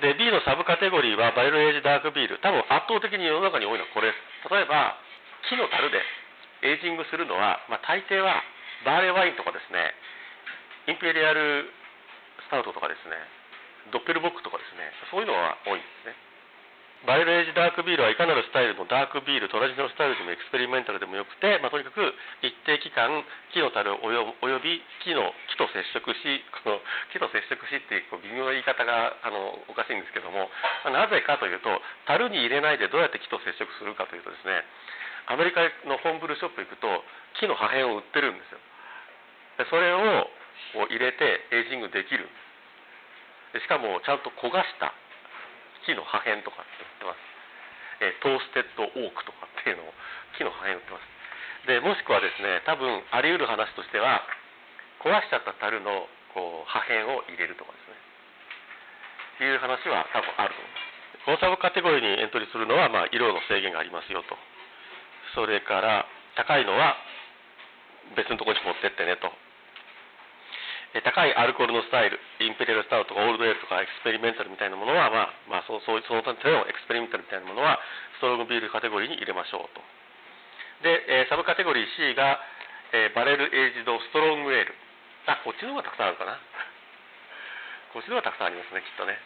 [0.00, 2.38] で B のサブカテゴリーはバレルエイジダークビール。
[2.38, 4.54] 多分圧倒的に世の中に多いのはこれです。
[4.54, 4.94] 例えば
[5.50, 5.98] 木の樽で
[6.62, 8.42] エイジングするのは、まあ、大抵は
[8.86, 9.94] バーレーワインとかですね。
[10.86, 11.66] インペリアル
[12.46, 13.18] スタウトとかですね。
[13.90, 14.86] ドッペルボックとかですね。
[15.10, 16.27] そういうのは多いんですね。
[17.06, 22.02] バレルエイジダークビールはいかなるスタイルのダークビールトラディショナルスタイルでもエクスペリメンタルでもよくて、まあ、とにかく
[22.42, 23.22] 一定期間
[23.54, 26.82] 木の樽および木の木と接触しこの
[27.14, 30.50] 木と接触しっていうこう微妙な言い方があのおかしいんですけども、
[30.82, 31.70] まあ、なぜかというと
[32.10, 34.66] 樽に入れないでどうやって木と接触するかというとですね
[35.30, 36.88] アメリカのホームブルーショップ行くと
[37.38, 38.58] 木の破片を売ってるんですよ。
[39.60, 40.26] でそれを
[40.72, 42.26] こう入れてエイジングできる。
[43.52, 44.96] でしかもちゃんと焦がした。
[45.88, 47.24] 木の破片とかって売ってます、
[48.04, 49.96] えー、トーステッドオークとかっていうのを
[50.36, 51.08] 木の破片売ってます。
[51.64, 54.20] でもしくはですね多分あり得る話としては
[55.00, 56.04] 壊しちゃった樽の
[56.36, 57.96] こう破片を入れるとかですね。
[59.48, 60.88] いう話は多分あると思います。
[61.24, 64.36] このサブカテゴリーにエントリーするのは、まあ、色の制限がありますよと。
[65.34, 66.96] それから高いのは
[68.16, 69.30] 別のところに持ってってねと。
[71.04, 77.76] 高いアルコールのスタイル、インペリアルスタウトとかオールドエールとかエクスペリメンタルみたいなものは、まあ、まあ、そそその点のエクスペリメンタルみたいなものは、
[78.16, 79.84] ストロングビールカテゴリーに入れましょうと。
[80.80, 82.40] で、え、サブカテゴリー C が、
[82.92, 84.74] え、バレルエイジドストロングエール。
[85.28, 86.40] あ、こっちの方がたくさんあるかな。
[87.92, 89.20] こっちの方がたくさんありますね、きっとね。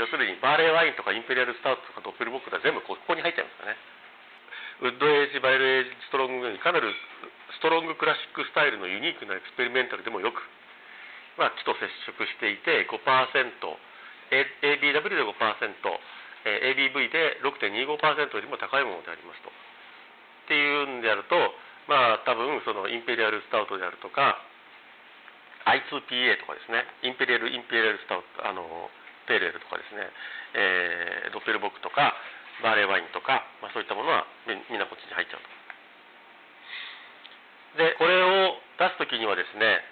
[0.00, 3.76] 要するに、バーレーワインとかインペリアルスタウトとかドッペルボックは全部ここに入っちゃいますよね。
[4.80, 6.88] ウッドエイジ、バレルエイジ、ストロングにかなり
[7.56, 10.42] ストロングクラシックスタイルのユニークなエクスペリメンタルでもよく
[11.36, 12.96] まあ、木と接触していて5%、
[14.32, 15.32] ABW で5%、
[16.46, 19.50] ABV で6.25%よりも高いものでありますと。
[19.50, 19.52] っ
[20.48, 21.36] ていうんであると、
[21.88, 24.38] まあ、多分そのインペリアルスタウトであるとか、
[25.66, 28.90] I2PA とかですね、インペリアル、インペリアルスタウト、あの、
[29.26, 30.06] ペールエールとかですね、
[30.54, 32.14] えー、ドッペルボックとか、
[32.62, 35.50] バーレーワインとか、まあ、そういったものはみんなこっちに入っちゃうと。
[37.82, 39.82] で、これを出すときにはですね、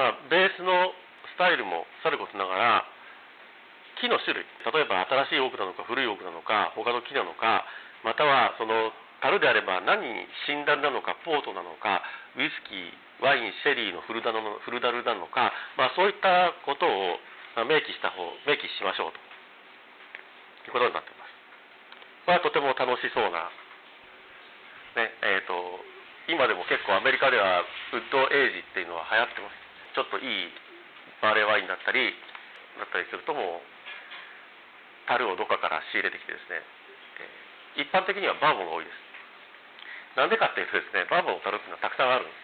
[0.00, 0.96] まあ、ベースの
[1.28, 2.88] スタイルもさることながら
[4.00, 7.68] 木の種類例えば新しいオークなのか古いオークなのか他の木なのか
[8.00, 10.00] またはその樽であれば何
[10.48, 12.00] 診断なのかポートなのか
[12.32, 17.20] ウイスキーワインシェリーのフルダのフルダルなのか、まあ、そういったことを
[17.68, 19.20] 明記した方明記しましょうと
[20.64, 21.36] いうことになっています。
[22.24, 23.52] まあ、とても楽しそうな、
[24.96, 27.60] ねえーと、と今でも結構アメリカでは
[27.92, 29.59] ウッドエイジっていうのは流行ってます。
[29.94, 30.52] ちょっといい
[31.22, 32.14] バーレーワインだったり
[32.78, 33.64] だったりするともう
[35.08, 36.62] 樽をどっかから仕入れてきてですね、
[37.82, 39.10] 一般的にはバーボンが多いです。
[40.18, 42.34] なんでかっていうとですねバーボンの樽っていうのはたくさんあるんで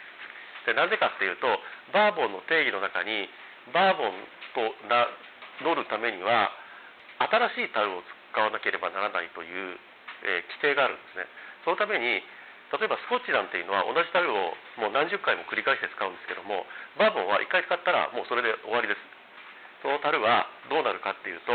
[0.66, 0.70] す。
[0.70, 1.46] でなんでかっていうと
[1.94, 3.30] バーボンの定義の中に
[3.70, 4.14] バーボン
[4.54, 5.06] とな
[5.62, 6.50] 乗るためには
[7.54, 8.02] 新しい樽を
[8.34, 9.78] 使わなければならないという、
[10.26, 11.26] えー、規定があるんですね。
[11.64, 12.22] そのために
[12.74, 16.66] 例えばスコッチなんていうのは同じ樽をもう何十回も繰り返して使うんですけども
[16.98, 19.00] バーボンは1回使ったらもうそれで終わりです。
[19.82, 21.52] その樽はどうなるかっていうと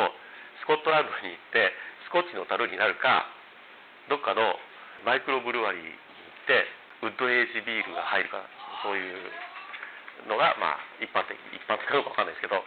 [0.64, 1.74] スコットランドに行って
[2.08, 3.28] スコッチの樽になるか
[4.08, 4.56] どっかの
[5.04, 6.64] マイクロブルワリーに行って
[7.04, 8.46] ウッドエイジビールが入るか
[8.86, 12.62] そういうのがまあ一般的一般的かどうか分かんないですけど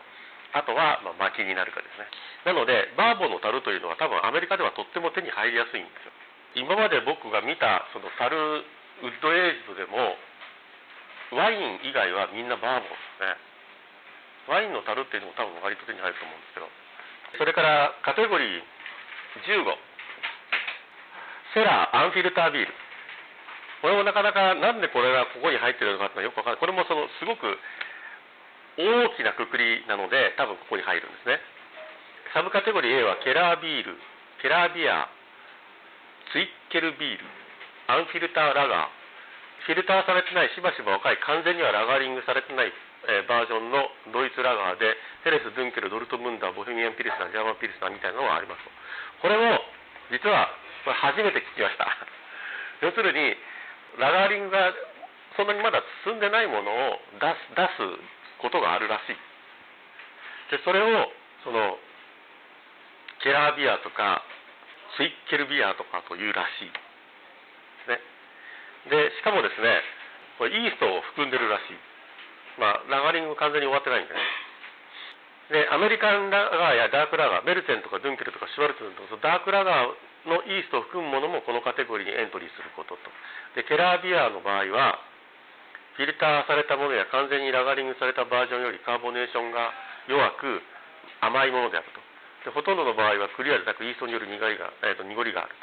[0.54, 2.06] あとはまあ薪になるかですね。
[2.44, 6.12] なのでバーボンの樽というのは多分アメリカではとっても手に入りやすいんですよ。
[6.54, 8.62] 今まで僕が見たその樽
[9.02, 10.14] ウッドエイジドでも
[11.34, 13.34] ワイン以外はみんなバーボンですね。
[14.46, 16.68] ワインの樽っていうのも多分割と手に入ると思うんですけど。
[17.38, 18.62] それからカテゴリー
[19.42, 19.66] 15
[21.54, 22.72] セラーアンフィルタービール。
[23.82, 26.60] これもなかなかなんでこれがここに入ってるのかってのはよくわかんない。
[26.60, 27.58] これもそのすごく
[28.78, 31.40] 大きなくくりなので多分ここに入るんですね。
[32.34, 33.98] サブカテゴリー A はケラービール
[34.42, 35.08] ケラービア
[36.32, 37.24] ツヴィッケルビール。
[37.88, 39.04] アンフィルターラガー。
[39.64, 42.72] フィルターされてないしばしば若い完全にはラガーリングされてない、
[43.08, 44.92] えー、バージョンのドイツラガーで
[45.24, 48.64] ヘレス・ドゥンケルドルトムンダーボヘミアン・ピルスナージャーマン・ピルスナーみたいなのがあります
[49.24, 49.56] これも
[50.12, 50.52] 実は
[50.84, 51.88] これ初めて聞きました。
[52.84, 53.36] 要するに
[53.96, 54.72] ラガーリングが
[55.36, 57.98] そんなにまだ進んでないものを出す出す
[58.38, 59.16] ことがあるらしい。
[60.50, 61.12] でそれを
[61.42, 61.78] その
[63.20, 64.22] ケラービアとか
[64.96, 66.78] スイッケルビアとかというらしいで
[67.84, 68.00] すね。
[68.90, 69.82] でしかもですね
[70.38, 71.78] これイーストを含んでるらしい。
[72.58, 74.20] まあラガリング完全に終わってないんでね。
[75.50, 83.10] でアメリカンラガーやダークラガーメルテンとかドゥンケルとかシュワルツンとかダークラガーのイーストを含むものもこのカテゴリーにエントリーすることと。
[83.58, 84.98] でケラービアの場合は
[85.96, 89.70] フィルターされたものや完全にラガリングされたバージョンよりカーボネーションが
[90.08, 90.62] 弱く
[91.20, 92.03] 甘いものであると。
[92.44, 95.56] でほとんどの場合はクリアでなくイーストによる苦いが、えー、と濁りがある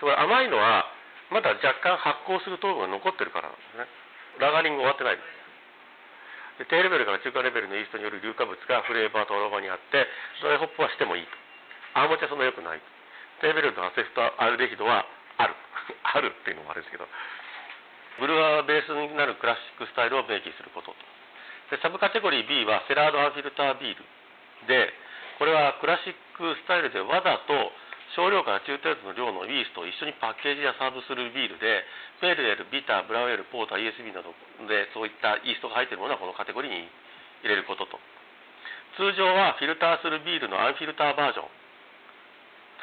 [0.00, 0.06] と。
[0.06, 0.84] これ甘いのは
[1.32, 3.88] まだ若干発酵する糖分が残ってるからなんですね。
[4.38, 5.16] ラガリング終わってない。
[5.16, 5.38] んです
[6.66, 10.06] 低レベルから中間レベルのイーストによる硫化物がフレーバーとアロマにあって
[10.42, 11.30] ドライホップはしてもいいと。
[11.94, 12.82] アーモチはそんな良くない。
[13.40, 15.06] 低レベルのアセフトアルデヒドは
[15.38, 15.54] ある。
[16.02, 17.06] あるっていうのもあれですけど。
[18.18, 20.96] ブルワーベースになるクラシックスタイルを明記することと。
[21.70, 24.04] でサブカテゴリー B はセラードアンフィルタービール。
[24.66, 24.92] で
[25.38, 27.54] これはクラシックスタイルでわざと
[28.18, 31.84] 少量から中程度の量のイーストと一緒にパッケージやサーブするビールで
[32.18, 34.34] ペールエール、ビター、ブラウンエール、ポーター、ESB など
[34.66, 36.90] でそういったイーストが入っているものはこのカテゴリーに
[37.46, 38.00] 入れることと。
[38.98, 41.46] 通常はフィルターするビールのアンフィルターバージョン。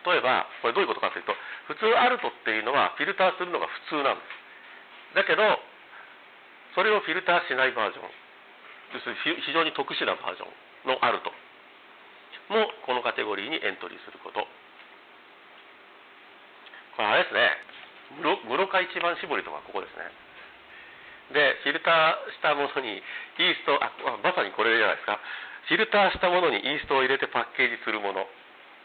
[0.06, 1.34] 例えばこれどういうことかというと
[1.68, 4.24] 普通アルトっていうのはフィルターするのが普通なんで
[5.12, 5.18] す。
[5.18, 5.43] だけど
[6.78, 8.08] それをフィルターしないバージョン。
[8.93, 11.34] 要するに非常に特殊なバージョンのアルト。
[12.50, 14.46] もこのカテゴリーにエントリーすること。
[16.96, 17.50] これあれですね。
[18.22, 20.06] 室ロ一番搾りとかここですね。
[21.34, 23.89] でフィルターしたものにイーストあ
[24.22, 25.20] まさにこれじゃないですか。
[25.66, 28.30] フィルターしたものにイーストを入れてパッケージするもの。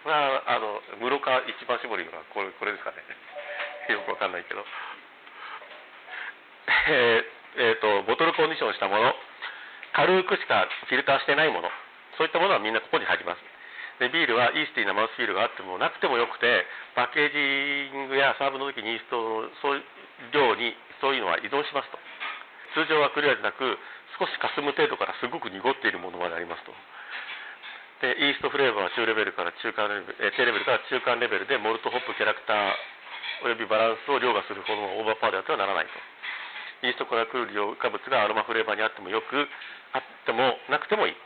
[0.03, 3.05] これはあの室川一番搾りがこれこれですかね。
[3.93, 4.65] よくわかんないけど。
[6.89, 9.15] えー、えーとボトルコンディションしたもの。
[9.93, 11.71] 軽くしかフィルターしてないもの。
[12.17, 13.49] そういったものはみんなここに入ります。
[14.01, 16.64] でビールはイースティーなマウスフィールがあってもなくてもよくて
[16.96, 19.84] パッケージングやサーブの時にイーストのそう
[20.32, 20.72] 量に
[21.05, 22.01] そういうのは依存しますと。
[22.72, 23.76] 通常はクリアでなく
[24.16, 26.72] 少しかすむ程度からすごく濁っているものまでありますと。
[28.01, 32.72] でイーストフレーバーは中レベルから中間レベル、え低レベルから中間レベルでモルトホップキャラクター
[33.44, 35.92] およびバランスを凌駕するほどのオーバーパワーであってはならないと。
[36.88, 39.48] イーストから来る硫化物がアロマフレーバーにあってもよく
[39.92, 41.16] あってもなくてもいい。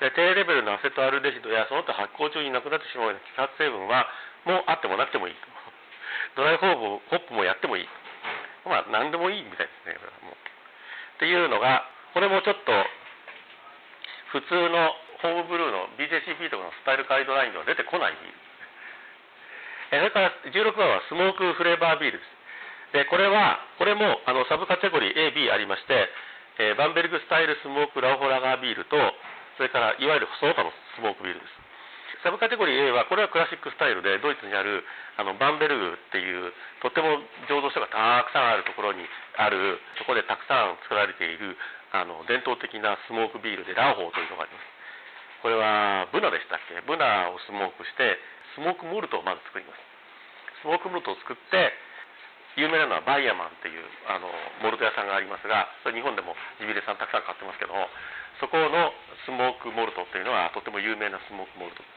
[0.00, 4.04] 低レベルのアセトアルデヒドやその他発酵中になくなってしまうような揮発成分は
[4.44, 5.34] もうあってもなくてもいい
[6.36, 7.88] ドライホーホップもやってもいい。
[8.66, 10.34] まあ何でもいいみたいですねもう。
[10.34, 12.72] っていうのがこれもちょっと
[14.32, 18.12] 普通のホームブルーの BJCP とかのスタイルガイドラインでは出てこない。
[18.12, 18.46] ビール
[19.88, 22.36] それから16番はスモークフレーバービールです。
[22.92, 26.08] でこれはこれもあのサブカテゴリー AB ありまして、
[26.58, 28.96] えー、バンベルグスタイルスモークラオホラガービールと
[29.56, 31.52] それからいわゆるその他のスモークビールです。
[32.24, 34.82] サブカテゴリー A はこれはクラシックスタイルでドイツにある
[35.16, 36.50] あのバンベルグっていう
[36.82, 39.04] とても醸造所がたくさんあるところに
[39.36, 41.54] あるそこでたくさん作られている
[41.92, 44.64] あの伝統的なスモークビールでラーホーというのがあります。
[45.44, 46.80] これはブナでしたっけ？
[46.82, 48.18] ブナをスモークして
[48.56, 49.78] スモークモルトをまず作ります。
[50.64, 51.70] スモークモルトを作って
[52.56, 54.26] 有名なのはバイヤマンっていうあの
[54.64, 57.86] モルト屋さんがありますがそれ日本でもジビレさんたくさん買ってますけども
[58.40, 58.92] そこの
[59.24, 61.88] スモークモルトっていうのはとても有名なスモークモルトで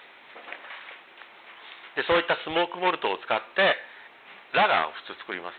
[1.98, 2.04] す。
[2.04, 3.76] でそういったスモークモルトを使って
[4.56, 5.58] ラガーを普通作ります。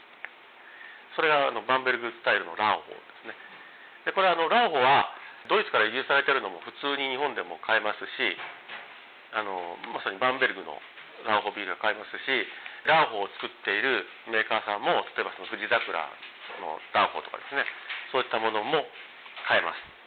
[1.16, 3.35] それがあのバンベルグスタイルのラーホですね。
[4.09, 5.11] でこれあのラーホは
[5.49, 8.37] ドイツから輸入されてるのも普通に日本でも買えますし
[9.33, 10.81] あのまさにバンベルグの
[11.28, 12.24] ラーホビールが買えますし
[12.89, 16.01] ラーホを作っているメーカーさんも例えばその富士桜
[16.61, 17.64] のラーホとかですね
[18.12, 18.85] そういったものも
[19.49, 20.00] 買えます。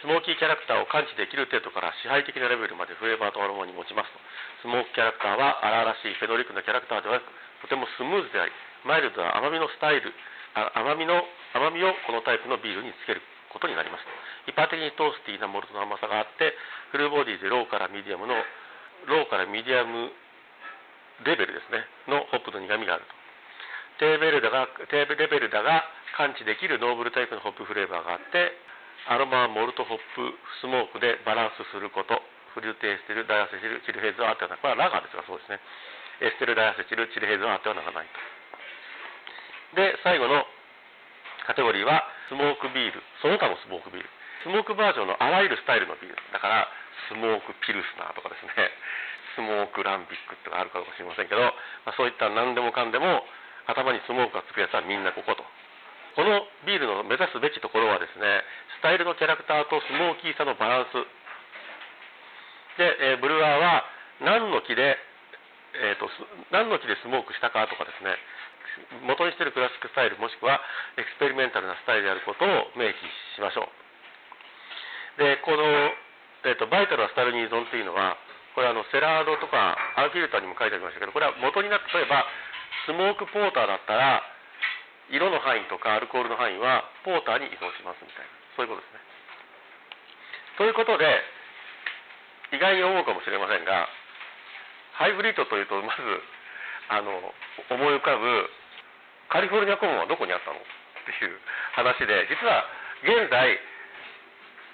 [0.00, 4.18] スモーキーキャラクターを感知できる程度から支配的なレベルまでフレーバーとアロマに持ちますと
[4.62, 7.26] スモークキャラクターは荒々しいフェドリックなキャラクターではなく
[7.62, 8.54] とてもスムーズであり
[8.86, 10.14] マイルドな甘みのスタイル
[10.54, 11.22] 甘みの
[11.54, 14.04] 甘みをこのタイプのビールにつけることになります。
[14.46, 16.54] 一般的にトースティーなモルトの甘さがあって
[16.92, 18.34] フルボディでローからミディアムの
[19.06, 20.12] ローからミディアム
[21.24, 21.84] レベルですね。
[22.08, 23.18] のホップの苦みがあると。
[23.98, 25.84] 低レベルだが低レベルだが
[26.16, 28.52] 感知できるノーブルタイプのホップフレーバーがあって
[29.08, 32.20] アロマモルトホップスモークでバランスすること。
[32.52, 35.60] フルーティーエステルダイアセチル、チルヘイズはあってはならこれはラガーですがそうですね。
[36.20, 38.08] エステルダイアセチルチルヘイズはあってはならない
[39.72, 39.80] と。
[39.80, 40.44] で最後の
[41.46, 43.00] カテゴリーはスモークビール。
[43.24, 44.10] その他のスモークビール。
[44.44, 46.16] スモークバージョンのあらゆるスタイルのビール。
[46.32, 46.68] だから
[47.08, 48.52] スモークピルスナーとかですね。
[49.38, 51.40] スモークランビックってのがあるかもしれませんけど、
[51.86, 53.22] まあ、そういった何でもかんでも
[53.70, 55.46] 頭にスモークがつくやつはみんなここと。
[56.18, 58.42] このビールの目指すべきところはですね
[58.82, 60.98] スタイルのキャラクターとスモーキーさのバランス。
[62.74, 63.86] で、えー、ブルワーは
[64.18, 64.98] 何の木で、
[65.78, 66.10] えーと、
[66.50, 68.18] 何の木でスモークしたかとかですね
[69.06, 70.58] 元にしてるクラシックスタイルもしくは
[70.98, 72.98] エクスペリメンタルなスタイルであることを明記
[73.34, 75.22] しましょう。
[75.22, 75.62] でこの、
[76.50, 78.18] えーと、バイタルはスタイルに依存っていうのは
[78.58, 82.26] これあのセラードとかアルフィルターにも書いてありましたけどこれは元になって例えば
[82.86, 84.22] スモークポーターだったら
[85.10, 88.30] 色の範囲とかアルコールの範囲はポーターに依存しますみたいな。
[88.56, 89.00] そういうことですね。
[90.58, 91.06] ということで
[92.52, 93.86] 意外に思うかもしれませんが
[94.98, 96.02] ハイブリッドというとまず
[96.90, 97.14] あの
[97.70, 98.50] 思い浮かぶ
[99.30, 100.60] カリフォルニアコモンはどこにあったのっ
[101.06, 101.38] ていう
[101.76, 102.64] 話で実は
[103.04, 103.60] 現在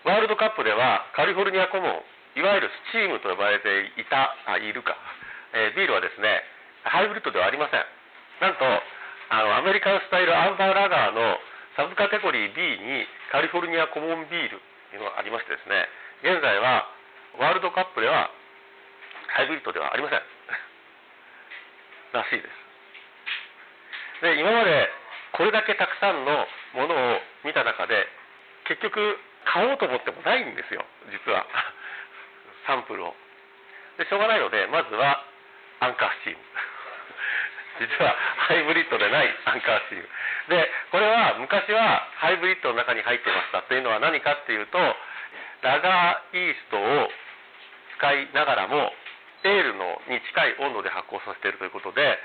[0.06, 4.96] ワールドカップではカリフォルニアコモンいわゆるスチームと呼ばれていたあいるか、
[5.52, 6.42] えー、ビールはですね
[6.84, 7.84] ハイブリッドではありません。
[8.40, 8.64] なんと
[9.30, 11.38] あのアメリカンスタイルアンバーラガーの
[11.76, 14.60] サブカテゴリー B にカリフォルニアコモンビール
[14.90, 15.88] というのがありましてですね
[16.22, 16.86] 現在は
[17.38, 18.30] ワールドカップでは
[19.34, 20.22] ハイブリッドではありません。
[22.14, 24.22] らしいです。
[24.22, 24.90] で今まで
[25.32, 28.08] これだけたくさんのものを見た中で
[28.64, 31.46] 結局買おうと思ってもないんですよ実は。
[32.66, 33.16] サンプルを。
[33.98, 35.24] でしょうがないのでまずは
[35.80, 36.38] アンカースチーム。
[37.80, 38.14] 実は
[38.46, 40.06] ハイブリッドでないアンカースチーム
[40.48, 43.62] でこれは昔はハイブリッドの中に入ってました。
[43.66, 44.78] というのは何かっていうと
[45.62, 47.08] ラガーイーストを
[47.98, 48.92] 使いながらも
[49.44, 52.18] エールのに近い温度で発酵させているということで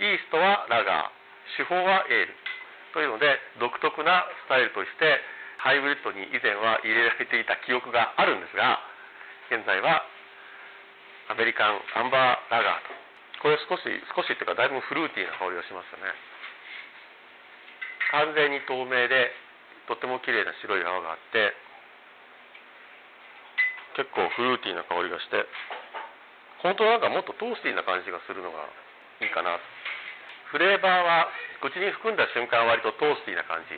[0.00, 2.34] イーストはラガー手法はエール。
[2.94, 5.18] というので独特なスタイルとして
[5.58, 8.78] ハイブリッドに以前は入れられていた記憶があるんですが
[9.50, 10.06] 現在は
[11.28, 13.03] アメリカンアンバーラガーと。
[13.44, 13.84] これ少し
[14.16, 16.08] 少しっていうかだいぶフルーティーな香りがしますよね。
[18.16, 19.36] 完全に透明で
[19.84, 21.52] とても綺麗な白い泡があって
[24.00, 25.44] 結構フルーティーな香りがして
[26.64, 28.64] 本当なんかもっとトースティーな感じがするのが
[29.20, 29.60] いいかな。
[30.48, 31.28] フレーバーは
[31.60, 33.76] 口に含んだ瞬間割とトースティーな感じ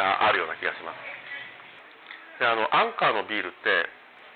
[0.00, 2.40] があるような気がします。
[2.40, 3.84] であのアンカーのビールって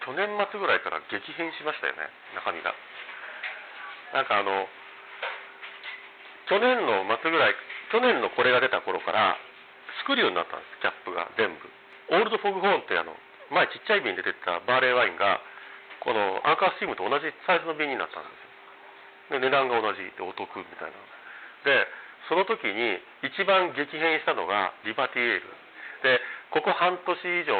[0.05, 2.05] 去年末ぐらいから激変しましたよね
[2.37, 2.77] 中身が。
[4.13, 4.67] なんかあの
[6.51, 7.55] 去年の末ぐらい
[7.95, 9.39] 去年のこれが出た頃から
[10.03, 11.67] スクリューになったんですキャップが全部。
[12.11, 13.15] オールドフォグホーンってあの
[13.55, 15.39] 前ちっちゃい瓶で出てたバーレーワインが
[16.03, 18.31] このアンカースチームと同じサイズの瓶になったんで
[19.31, 19.39] すよ。
[19.39, 20.99] で値段が同じでお得みたいな。
[21.63, 21.87] で
[22.27, 25.47] その時に一番激変したのがリバティエール。
[26.03, 26.19] で
[26.51, 27.55] ここ半年以上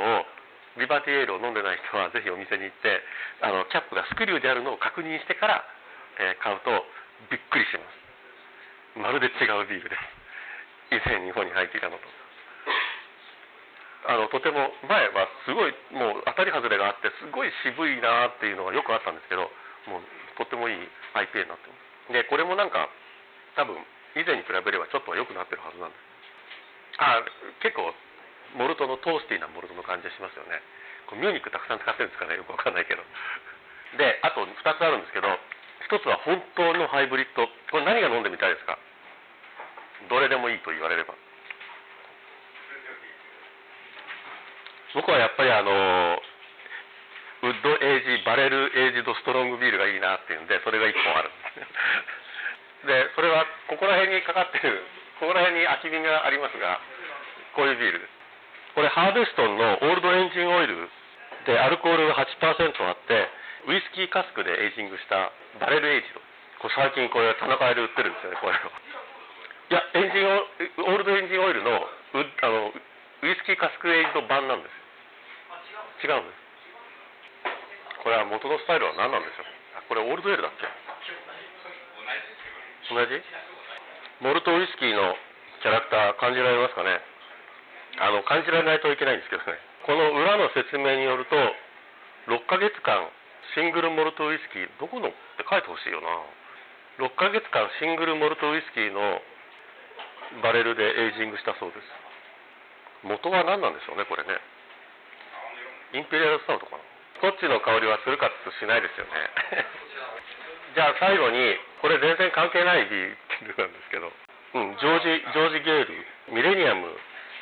[0.79, 3.03] リバティエールを飲んでない人はぜひお店に行って
[3.43, 5.65] あのキャップがスクリューであるのを確認してから、
[6.21, 6.85] え、買うと
[7.33, 8.01] びっくりします。
[9.01, 10.21] まるで違うビールです。
[10.93, 12.05] 以前日本に入っていたのと。
[14.09, 19.53] あのとても前はすごいもう当たり外れがあってすごい渋いなっていうのがよくあったんですけど
[19.93, 20.03] もう
[20.41, 20.81] とってもいい
[21.13, 21.77] IPA になってま
[22.09, 22.13] す。
[22.13, 22.89] でこれもなんか
[23.57, 23.77] 多分
[24.17, 26.01] 以前に比べればちょっとは良くなってるはずなんです。
[26.99, 27.23] あ
[27.61, 27.93] 結構
[28.57, 30.59] モルトのトースティーなモルトの感じがしますよね。
[31.07, 32.41] こミューニックたくさん使ってるんですかね。
[32.41, 33.05] よくわかんないけど。
[34.01, 35.29] であと2つあるんですけど
[35.89, 37.47] 1つは本当のハイブリッド。
[37.71, 38.79] これ何が飲んでみたいですか？
[40.09, 41.15] どれでもいいと言われれば。
[44.95, 46.19] 僕はやっぱりあの
[47.43, 51.31] ウッドエイジバレルエイジドストロングビールがいいなっていうんでそれが1本ある。
[52.85, 54.83] ですでそれはここら辺にかかってる
[55.21, 56.81] ここら辺に空き瓶がありますが
[57.55, 58.13] こういうビールです。
[58.75, 60.89] これハービストンのオールドエンジンオイル
[61.47, 63.29] でアルコールが8%あって
[63.69, 66.21] ウイスキーカスクでエイジングしたバレルエイジド
[66.61, 68.61] これ最近これ田中屋で売ってるんですよねこれい
[69.75, 70.27] やエンジン
[70.89, 72.73] オールドエンジンオイルのウあの
[73.23, 76.41] ウイスキーカスクエイジド版なんです違うんです。
[78.01, 79.85] これは元のスタイルは何なんでしょう。
[79.85, 80.65] これオールドエールだっけ？
[82.89, 83.21] 同じ？
[84.25, 85.13] モルトウイスキーの
[85.61, 87.05] キャラクター感じられますかね？
[88.01, 89.61] あの感じられないといけないんですけどね。
[89.85, 91.37] この裏の説明によると
[92.33, 93.05] 6ヶ月間
[93.55, 96.09] シングルモルトウイスキーどこのって書いてほしいよな。
[97.01, 99.21] 6ヶ月間シングルモルトウイスキーの
[100.43, 101.87] バレルでエイジングしたそうです。
[103.03, 104.37] 元は何なんでしょうねこれね。
[105.93, 106.85] インペリアルスタウトかな。
[107.19, 109.13] スコッチの香りはするかってしないですよね。
[110.77, 114.13] じゃあ最後にこれ全然関係ないビールなんですけど、
[114.55, 116.97] うん、ジョージジョージ・ゲールミレニアム。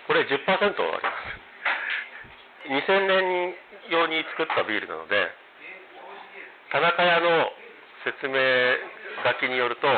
[0.06, 2.88] これ10%あります。
[2.88, 3.54] 2000年
[3.88, 5.30] 用に作ったビールなので
[6.70, 7.50] 田中屋の
[8.04, 8.36] 説明
[9.24, 9.88] 書きによると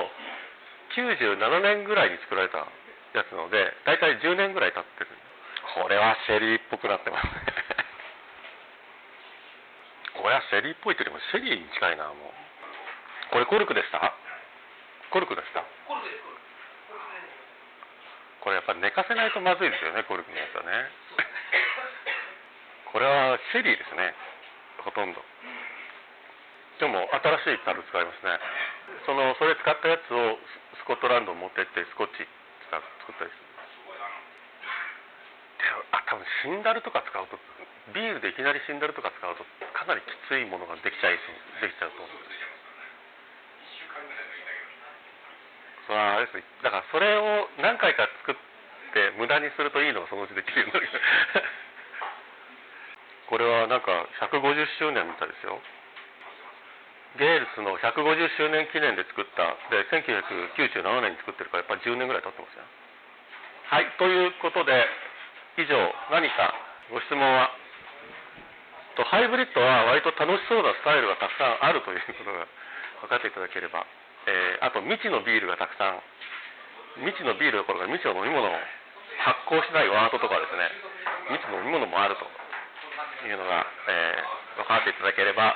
[0.95, 2.59] 97年ぐらいに作られた
[3.15, 5.11] やつなので大体10年ぐらい経ってる。
[5.83, 7.31] これはシェリーっぽくなってますね。
[10.19, 12.17] これはシェリーっぽいというよりもシェリーに近いなもう。
[13.31, 14.13] これコルクでした？
[15.11, 15.63] コルクでした
[18.41, 20.91] これやっぱり寝かせないとまずいですよねコルクのやつはね。
[22.93, 24.15] これはシェリーですね
[24.79, 25.23] ほとんど
[26.81, 28.41] でも新しい樽使いますね。
[29.05, 30.41] そのそれ使ったやつを
[30.81, 32.25] スコットランド持ってってスコッチ
[32.73, 32.81] 作
[33.13, 33.45] ったりする
[35.61, 37.37] であ多分シンダルとか使うと
[37.93, 39.45] ビールでいきなりシンダルとか使うと
[39.77, 41.21] かなりきついものができちゃい
[41.61, 42.17] できちゃうと思う。
[45.85, 48.35] それはあれですだからそれを何回か作っ
[48.95, 50.89] て無駄にするといいのがそのうちできるようになる。
[53.29, 55.61] これはなんか150周年みたいですよ。
[57.19, 62.63] ゲールスの150周年記念で作ったで1997年に作ってるからやっぱり10年ぐらい経ってますよ。
[63.71, 64.87] はいということで
[65.59, 65.75] 以上
[66.15, 66.55] 何か
[66.91, 67.51] ご質問は？
[68.99, 72.47] とハイブリッドは割と楽しそうなスタイルがたくさんあるということが
[73.07, 73.87] 分かっていただければ、
[74.27, 76.03] えー、あと未知のビールがたくさん。
[76.99, 78.59] 未知のビールどころか未知の飲み物を
[79.23, 80.67] 発酵しないワードとかですね。
[81.31, 82.27] 未知の飲み物もあると
[83.23, 85.55] いうのが、えー、分かっていただければ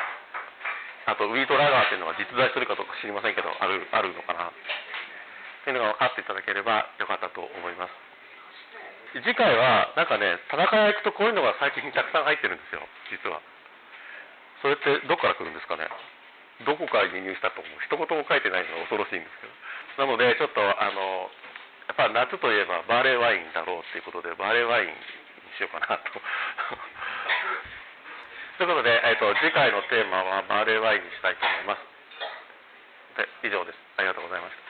[1.07, 4.49] あとウィートラガーっていうのが実在するかどうか知りませんけどあるあるのかな。
[4.49, 4.53] っ
[5.65, 7.93] ていうのが分かっていただければよかったと思います。
[9.23, 12.83] 次回はなんかね田中屋行くとこういうのが最近たくさん入ってるんですよ
[13.13, 13.41] 実は。
[14.61, 15.89] それってどこから来るんですかね。
[16.65, 17.79] どこから輸入したと思う。
[17.85, 20.09] 一言も書いてないのが恐ろしいんですけど。
[20.09, 21.31] なのでちょっとあの
[21.87, 24.95] やっぱ夏といえばバーレーワインだろうっていうことでバーレーワインに
[25.57, 26.03] しようかなと。
[28.57, 31.83] ということで、えーと、次回のテーマはバーレーワインにしたいと思います。
[33.43, 33.79] で以上です。
[33.99, 34.64] ありがとうございました。